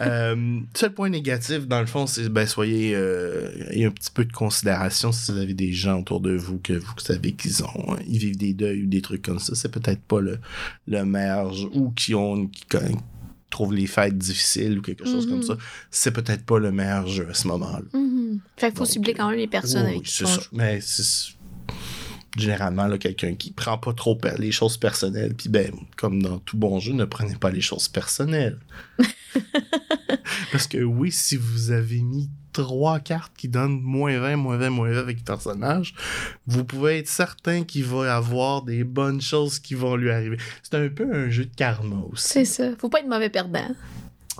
Euh, 0.00 0.60
seul 0.74 0.92
point 0.92 1.08
négatif, 1.08 1.66
dans 1.66 1.80
le 1.80 1.86
fond, 1.86 2.06
c'est 2.06 2.28
ben, 2.28 2.46
soyez. 2.46 2.92
euh, 2.94 3.50
ayez 3.70 3.86
un 3.86 3.90
petit 3.90 4.10
peu 4.12 4.26
de 4.26 4.32
considération 4.32 5.12
si 5.12 5.32
vous 5.32 5.38
avez 5.38 5.54
des 5.54 5.72
gens 5.72 6.00
autour 6.00 6.20
de 6.20 6.36
vous 6.36 6.58
que 6.58 6.74
vous 6.74 6.98
savez 6.98 7.32
qu'ils 7.32 7.64
ont. 7.64 7.96
Ils 8.06 8.18
vivent 8.18 8.36
des 8.36 8.52
deuils 8.52 8.82
ou 8.82 8.86
des 8.86 9.00
trucs 9.00 9.22
comme 9.22 9.38
ça. 9.38 9.54
C'est 9.54 9.70
peut-être 9.72 10.02
pas 10.02 10.20
le, 10.20 10.38
le 10.86 11.04
meilleur. 11.04 11.54
Ou 11.72 11.90
qui 11.92 12.14
ont. 12.14 12.48
Qui, 12.48 12.66
trouvent 13.50 13.74
les 13.74 13.86
fêtes 13.86 14.16
difficiles 14.16 14.78
ou 14.78 14.82
quelque 14.82 15.04
chose 15.04 15.26
comme 15.26 15.42
ça, 15.42 15.56
c'est 15.90 16.10
peut-être 16.10 16.44
pas 16.44 16.58
le 16.58 16.70
meilleur 16.70 17.06
jeu 17.06 17.26
à 17.30 17.34
ce 17.34 17.48
moment-là. 17.48 17.82
Mhm. 17.94 18.07
Fait 18.56 18.68
qu'il 18.68 18.76
faut 18.78 18.84
Donc, 18.84 18.92
cibler 18.92 19.14
quand 19.14 19.28
même 19.28 19.38
les 19.38 19.46
personnes 19.46 19.84
Oui, 19.86 19.92
avec 19.92 20.02
qui 20.02 20.12
ça. 20.12 20.40
Mais 20.52 20.80
c'est 20.80 21.34
généralement 22.36 22.86
là, 22.86 22.98
quelqu'un 22.98 23.34
qui 23.34 23.50
prend 23.50 23.78
pas 23.78 23.92
trop 23.92 24.18
les 24.38 24.52
choses 24.52 24.76
personnelles. 24.76 25.34
Puis 25.34 25.48
ben, 25.48 25.72
comme 25.96 26.22
dans 26.22 26.38
tout 26.38 26.56
bon 26.56 26.78
jeu, 26.80 26.92
ne 26.92 27.04
prenez 27.04 27.36
pas 27.36 27.50
les 27.50 27.60
choses 27.60 27.88
personnelles. 27.88 28.58
Parce 30.52 30.66
que 30.66 30.78
oui, 30.78 31.12
si 31.12 31.36
vous 31.36 31.70
avez 31.70 32.00
mis 32.00 32.30
trois 32.52 32.98
cartes 33.00 33.32
qui 33.36 33.48
donnent 33.48 33.80
moins 33.80 34.18
20, 34.18 34.36
moins 34.36 34.56
20, 34.56 34.70
moins 34.70 34.90
20 34.90 34.98
avec 34.98 35.18
le 35.18 35.24
personnage, 35.24 35.94
vous 36.46 36.64
pouvez 36.64 36.98
être 36.98 37.08
certain 37.08 37.64
qu'il 37.64 37.84
va 37.84 38.16
avoir 38.16 38.62
des 38.62 38.84
bonnes 38.84 39.20
choses 39.20 39.58
qui 39.58 39.74
vont 39.74 39.96
lui 39.96 40.10
arriver. 40.10 40.38
C'est 40.62 40.76
un 40.76 40.88
peu 40.88 41.12
un 41.12 41.30
jeu 41.30 41.44
de 41.44 41.54
karma 41.54 42.02
aussi. 42.10 42.28
C'est 42.28 42.44
ça. 42.44 42.70
Faut 42.78 42.88
pas 42.88 43.00
être 43.00 43.08
mauvais 43.08 43.30
perdant. 43.30 43.74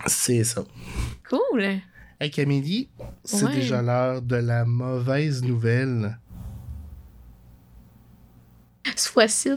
C'est 0.07 0.45
ça. 0.45 0.65
Cool. 1.29 1.81
Hey 2.21 2.31
Camille, 2.31 2.89
c'est 3.25 3.45
Ouais. 3.45 3.55
déjà 3.55 3.81
l'heure 3.81 4.23
de 4.23 4.37
la 4.37 4.65
mauvaise 4.65 5.43
nouvelle. 5.43 6.19
Fois-ci. 8.97 9.51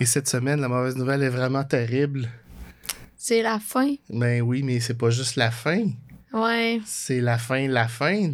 Et 0.00 0.06
cette 0.06 0.28
semaine, 0.28 0.60
la 0.60 0.68
mauvaise 0.68 0.96
nouvelle 0.96 1.22
est 1.22 1.28
vraiment 1.30 1.64
terrible. 1.64 2.28
C'est 3.16 3.42
la 3.42 3.58
fin. 3.58 3.94
Ben 4.10 4.42
oui, 4.42 4.62
mais 4.62 4.80
c'est 4.80 4.98
pas 4.98 5.10
juste 5.10 5.36
la 5.36 5.50
fin. 5.50 5.86
Ouais. 6.32 6.80
C'est 6.84 7.20
la 7.20 7.38
fin, 7.38 7.68
la 7.68 7.88
fin. 7.88 8.30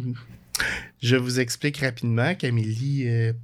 Je 1.01 1.15
vous 1.15 1.39
explique 1.39 1.77
rapidement. 1.77 2.35
Camille 2.35 3.03
est 3.03 3.35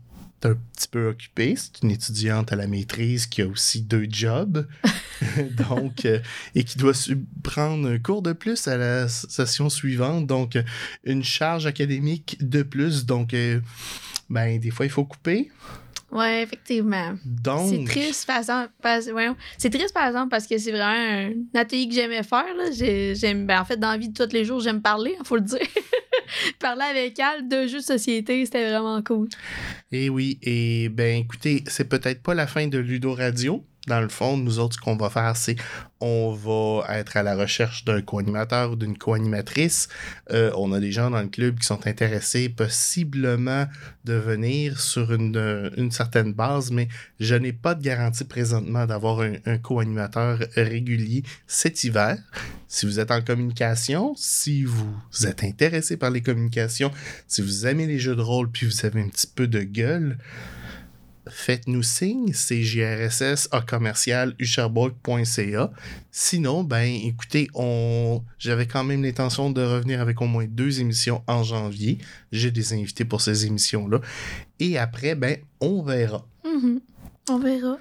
un 0.47 0.57
petit 0.75 0.87
peu 0.87 1.09
occupée. 1.09 1.55
C'est 1.55 1.83
une 1.83 1.91
étudiante 1.91 2.51
à 2.51 2.55
la 2.55 2.67
maîtrise 2.67 3.25
qui 3.27 3.41
a 3.41 3.47
aussi 3.47 3.81
deux 3.81 4.07
jobs. 4.09 4.67
donc, 5.69 6.05
euh, 6.05 6.19
et 6.53 6.63
qui 6.63 6.77
doit 6.77 6.93
prendre 7.43 7.87
un 7.89 7.97
cours 7.97 8.21
de 8.21 8.33
plus 8.33 8.67
à 8.67 8.77
la 8.77 9.07
session 9.07 9.69
suivante. 9.69 10.27
Donc, 10.27 10.55
euh, 10.55 10.63
une 11.03 11.23
charge 11.23 11.65
académique 11.65 12.37
de 12.39 12.61
plus. 12.63 13.05
Donc, 13.05 13.33
euh, 13.33 13.59
ben, 14.29 14.59
des 14.59 14.69
fois, 14.69 14.85
il 14.85 14.89
faut 14.91 15.05
couper. 15.05 15.49
Ouais, 16.11 16.43
effectivement. 16.43 17.15
Donc, 17.25 17.69
C'est 17.69 17.83
triste, 17.83 18.27
par 18.27 18.37
exemple. 18.37 18.71
parce- 18.81 19.05
triste, 19.05 19.93
par 19.93 20.07
exemple, 20.07 20.29
parce 20.29 20.47
que 20.47 20.57
c'est 20.57 20.71
vraiment 20.71 21.31
un 21.55 21.59
atelier 21.59 21.87
que 21.89 21.95
j'aimais 21.95 22.23
faire. 22.23 22.45
Là. 22.55 22.71
J'ai- 22.71 23.13
J'aime, 23.15 23.45
ben, 23.45 23.59
en 23.61 23.65
fait, 23.65 23.77
dans 23.77 23.89
la 23.91 23.97
vie 23.97 24.09
de 24.09 24.25
tous 24.25 24.31
les 24.33 24.45
jours, 24.45 24.59
j'aime 24.61 24.81
parler, 24.81 25.15
il 25.19 25.25
faut 25.25 25.35
le 25.35 25.41
dire. 25.41 25.59
Parler 26.59 26.83
avec 26.83 27.19
elle 27.19 27.47
de 27.47 27.67
jeux 27.67 27.79
de 27.79 27.83
société, 27.83 28.45
c'était 28.45 28.69
vraiment 28.69 29.01
cool. 29.01 29.27
Et 29.91 30.09
oui, 30.09 30.39
et 30.41 30.89
ben 30.89 31.21
écoutez, 31.21 31.63
c'est 31.67 31.87
peut-être 31.87 32.21
pas 32.21 32.33
la 32.33 32.47
fin 32.47 32.67
de 32.67 32.77
Ludo 32.77 33.13
Radio. 33.13 33.63
Dans 33.87 34.01
le 34.01 34.09
fond, 34.09 34.35
nous 34.35 34.59
autres, 34.59 34.75
ce 34.75 34.81
qu'on 34.81 34.97
va 34.97 35.09
faire, 35.09 35.37
c'est 35.37 35.55
on 36.01 36.33
va 36.33 36.85
être 36.97 37.17
à 37.17 37.23
la 37.23 37.35
recherche 37.35 37.85
d'un 37.85 38.01
co-animateur 38.01 38.71
ou 38.71 38.75
d'une 38.75 38.97
co-animatrice. 38.97 39.87
Euh, 40.31 40.51
on 40.57 40.73
a 40.73 40.79
des 40.79 40.91
gens 40.91 41.09
dans 41.09 41.21
le 41.21 41.29
club 41.29 41.57
qui 41.57 41.65
sont 41.65 41.87
intéressés 41.87 42.49
possiblement 42.49 43.65
de 44.03 44.13
venir 44.13 44.79
sur 44.79 45.13
une, 45.13 45.37
euh, 45.37 45.69
une 45.77 45.91
certaine 45.91 46.33
base, 46.33 46.69
mais 46.69 46.89
je 47.21 47.35
n'ai 47.35 47.53
pas 47.53 47.75
de 47.75 47.81
garantie 47.81 48.25
présentement 48.25 48.85
d'avoir 48.85 49.21
un, 49.21 49.35
un 49.45 49.57
co-animateur 49.57 50.39
régulier 50.55 51.23
cet 51.47 51.83
hiver. 51.85 52.17
Si 52.67 52.85
vous 52.85 52.99
êtes 52.99 53.11
en 53.11 53.21
communication, 53.21 54.13
si 54.17 54.65
vous 54.65 55.25
êtes 55.25 55.45
intéressé 55.45 55.95
par 55.95 56.11
les 56.11 56.21
communications, 56.21 56.91
si 57.27 57.41
vous 57.41 57.65
aimez 57.65 57.87
les 57.87 57.99
jeux 57.99 58.15
de 58.17 58.21
rôle 58.21 58.51
puis 58.51 58.67
vous 58.67 58.85
avez 58.85 59.01
un 59.01 59.07
petit 59.07 59.27
peu 59.33 59.47
de 59.47 59.61
gueule, 59.61 60.17
faites-nous 61.31 61.83
signe, 61.83 62.31
c'est 62.33 62.61
jrss 62.61 63.47
à 63.51 63.61
commercial. 63.61 64.35
Sinon, 66.11 66.63
ben 66.63 66.83
écoutez, 66.83 67.47
on 67.53 68.21
j'avais 68.39 68.65
quand 68.67 68.83
même 68.83 69.03
l'intention 69.03 69.49
de 69.49 69.61
revenir 69.61 70.01
avec 70.01 70.21
au 70.21 70.25
moins 70.25 70.45
deux 70.47 70.79
émissions 70.79 71.23
en 71.27 71.43
janvier. 71.43 71.99
J'ai 72.31 72.51
des 72.51 72.73
invités 72.73 73.05
pour 73.05 73.21
ces 73.21 73.45
émissions-là. 73.45 74.01
Et 74.59 74.77
après, 74.77 75.15
ben, 75.15 75.37
on 75.61 75.81
verra. 75.83 76.25
Mhm. 76.45 76.79
On 77.29 77.39
verra. 77.39 77.77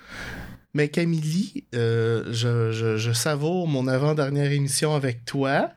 Mais 0.74 0.88
Camille, 0.88 1.64
euh, 1.74 2.24
je, 2.32 2.72
je, 2.72 2.96
je 2.96 3.12
savoure 3.12 3.66
mon 3.66 3.86
avant-dernière 3.86 4.52
émission 4.52 4.94
avec 4.94 5.24
toi. 5.24 5.70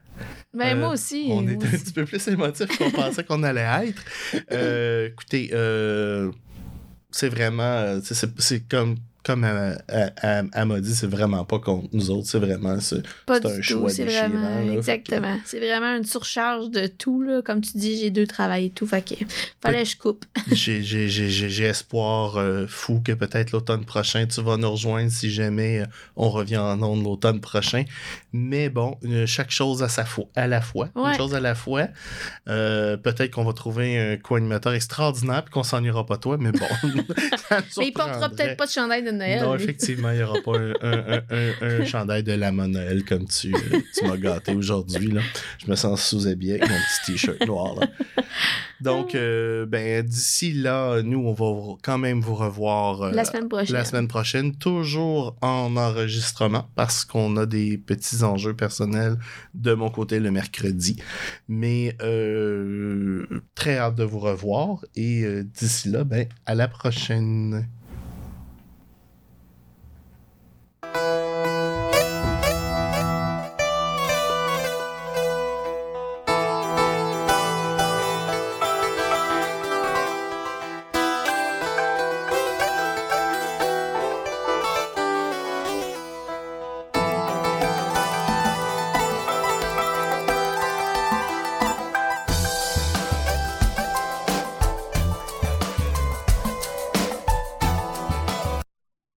Ben, 0.53 0.75
Euh, 0.75 0.79
moi 0.79 0.89
aussi. 0.89 1.27
On 1.29 1.41
moi 1.41 1.51
est 1.51 1.55
un 1.55 1.77
petit 1.77 1.93
peu 1.93 2.05
plus 2.05 2.27
émotif 2.27 2.77
qu'on 2.77 2.91
pensait 2.91 3.23
qu'on 3.23 3.43
allait 3.43 3.88
être. 3.88 4.03
Euh, 4.51 5.08
écoutez, 5.08 5.51
euh, 5.53 6.32
c'est 7.12 7.30
vraiment. 7.30 7.63
euh, 7.63 8.00
c'est- 8.04 8.67
comme. 8.69 8.95
Comme 9.22 9.43
elle, 9.43 10.65
m'a 10.65 10.80
dit, 10.80 10.95
c'est 10.95 11.06
vraiment 11.06 11.43
pas 11.43 11.60
contre 11.60 11.89
nous 11.91 12.10
autres, 12.10 12.26
c'est 12.28 12.39
vraiment. 12.39 12.80
c'est- 12.80 13.04
Pas 13.26 13.36
un 13.36 13.39
tout, 13.41 13.62
choix 13.62 13.89
c'est 13.89 14.06
déchirant, 14.06 14.30
vraiment, 14.30 14.65
là. 14.65 14.74
exactement. 14.74 15.38
C'est 15.45 15.60
vraiment 15.60 15.98
une 15.98 16.06
surcharge 16.06 16.69
de 16.72 16.88
tout, 16.88 17.22
là. 17.22 17.41
Comme 17.41 17.60
tu 17.60 17.72
dis, 17.78 18.00
j'ai 18.00 18.12
deux 18.12 18.26
travails 18.26 18.67
et 18.67 18.69
tout, 18.69 18.88
fait 18.88 19.02
que 19.08 19.15
fallait 19.62 19.84
que 19.84 19.89
je 19.89 19.98
coupe. 19.98 20.26
J'ai- 20.52 20.82
J'ai 20.82 21.10
j'ai- 21.10 21.30
j'ai- 21.30 21.50
j'ai 21.50 21.65
espoir 21.65 22.38
euh, 22.38 22.65
fou 22.65 23.02
que 23.04 23.12
peut-être 23.12 23.52
l'automne 23.52 23.84
prochain, 23.86 24.26
tu 24.26 24.41
vas 24.41 24.56
nous 24.56 24.72
rejoindre 24.72 25.12
si 25.12 25.30
jamais 25.30 25.82
euh, 25.82 25.86
on 26.15 26.30
revient 26.30 26.58
en 26.58 26.82
ondes 26.82 27.04
l'automne 27.04 27.41
prochain. 27.41 27.84
Mais 28.31 28.69
bon, 28.69 28.97
euh, 29.05 29.25
chaque 29.25 29.49
chose 29.51 29.81
à, 29.81 29.89
sa 29.89 30.03
fo- 30.03 30.29
à 30.35 30.47
la 30.47 30.61
fois. 30.61 30.89
Ouais. 30.95 31.11
Une 31.11 31.17
chose 31.17 31.33
à 31.33 31.39
la 31.39 31.55
fois. 31.55 31.87
Euh, 32.47 32.95
peut-être 32.97 33.31
qu'on 33.33 33.43
va 33.43 33.53
trouver 33.53 33.97
un 33.97 34.17
co-animateur 34.17 34.73
extraordinaire 34.73 35.43
et 35.47 35.49
qu'on 35.49 35.63
s'en 35.63 35.83
ira 35.83 36.05
pas 36.05 36.17
toi, 36.17 36.37
mais 36.39 36.51
bon. 36.51 36.65
Mais 37.77 37.87
il 37.87 37.91
portera 37.93 38.29
peut-être 38.29 38.55
pas 38.57 38.65
de 38.65 38.71
chandail 38.71 39.03
de 39.03 39.11
Noël. 39.11 39.41
Non, 39.41 39.55
lui. 39.55 39.63
effectivement, 39.63 40.11
il 40.11 40.17
n'y 40.17 40.23
aura 40.23 40.39
pas 40.41 40.57
un, 40.57 40.73
un- 40.81 41.17
un- 41.17 41.21
un- 41.61 41.81
un 41.81 41.85
chandail 41.85 42.23
de 42.23 42.33
la 42.33 42.51
Noël 42.51 43.03
comme 43.05 43.25
tu, 43.27 43.53
euh, 43.53 43.79
tu 43.97 44.05
m'as 44.05 44.17
gâté 44.17 44.53
aujourd'hui. 44.53 45.11
là. 45.11 45.21
Je 45.63 45.69
me 45.71 45.75
sens 45.75 46.03
sous-habillé 46.05 46.55
avec 46.61 46.69
mon 46.69 46.75
petit 46.75 47.11
t-shirt 47.13 47.45
noir. 47.47 47.75
là. 47.79 47.87
Donc, 48.81 49.13
euh, 49.13 49.65
ben, 49.65 50.05
d'ici 50.05 50.53
là, 50.53 51.01
nous, 51.01 51.19
on 51.19 51.33
va 51.33 51.75
quand 51.83 51.97
même 51.97 52.21
vous 52.21 52.35
revoir 52.35 53.01
euh, 53.01 53.11
La 53.11 53.25
semaine 53.25 53.49
prochaine. 53.49 53.75
la 53.75 53.83
semaine 53.83 54.07
prochaine, 54.07 54.55
toujours 54.55 55.35
en 55.41 55.75
enregistrement 55.75 56.69
parce 56.75 57.03
qu'on 57.03 57.35
a 57.37 57.45
des 57.45 57.77
petits 57.77 58.18
enjeux 58.23 58.55
personnels 58.55 59.17
de 59.53 59.73
mon 59.73 59.89
côté 59.89 60.19
le 60.19 60.32
mercredi. 60.32 60.97
Mais 61.47 61.95
euh, 62.01 63.25
très 63.55 63.77
hâte 63.77 63.95
de 63.95 64.03
vous 64.03 64.19
revoir 64.19 64.86
et 64.95 65.23
euh, 65.23 65.43
d'ici 65.43 65.89
là, 65.89 66.03
ben, 66.03 66.27
à 66.45 66.55
la 66.55 66.67
prochaine. 66.67 67.67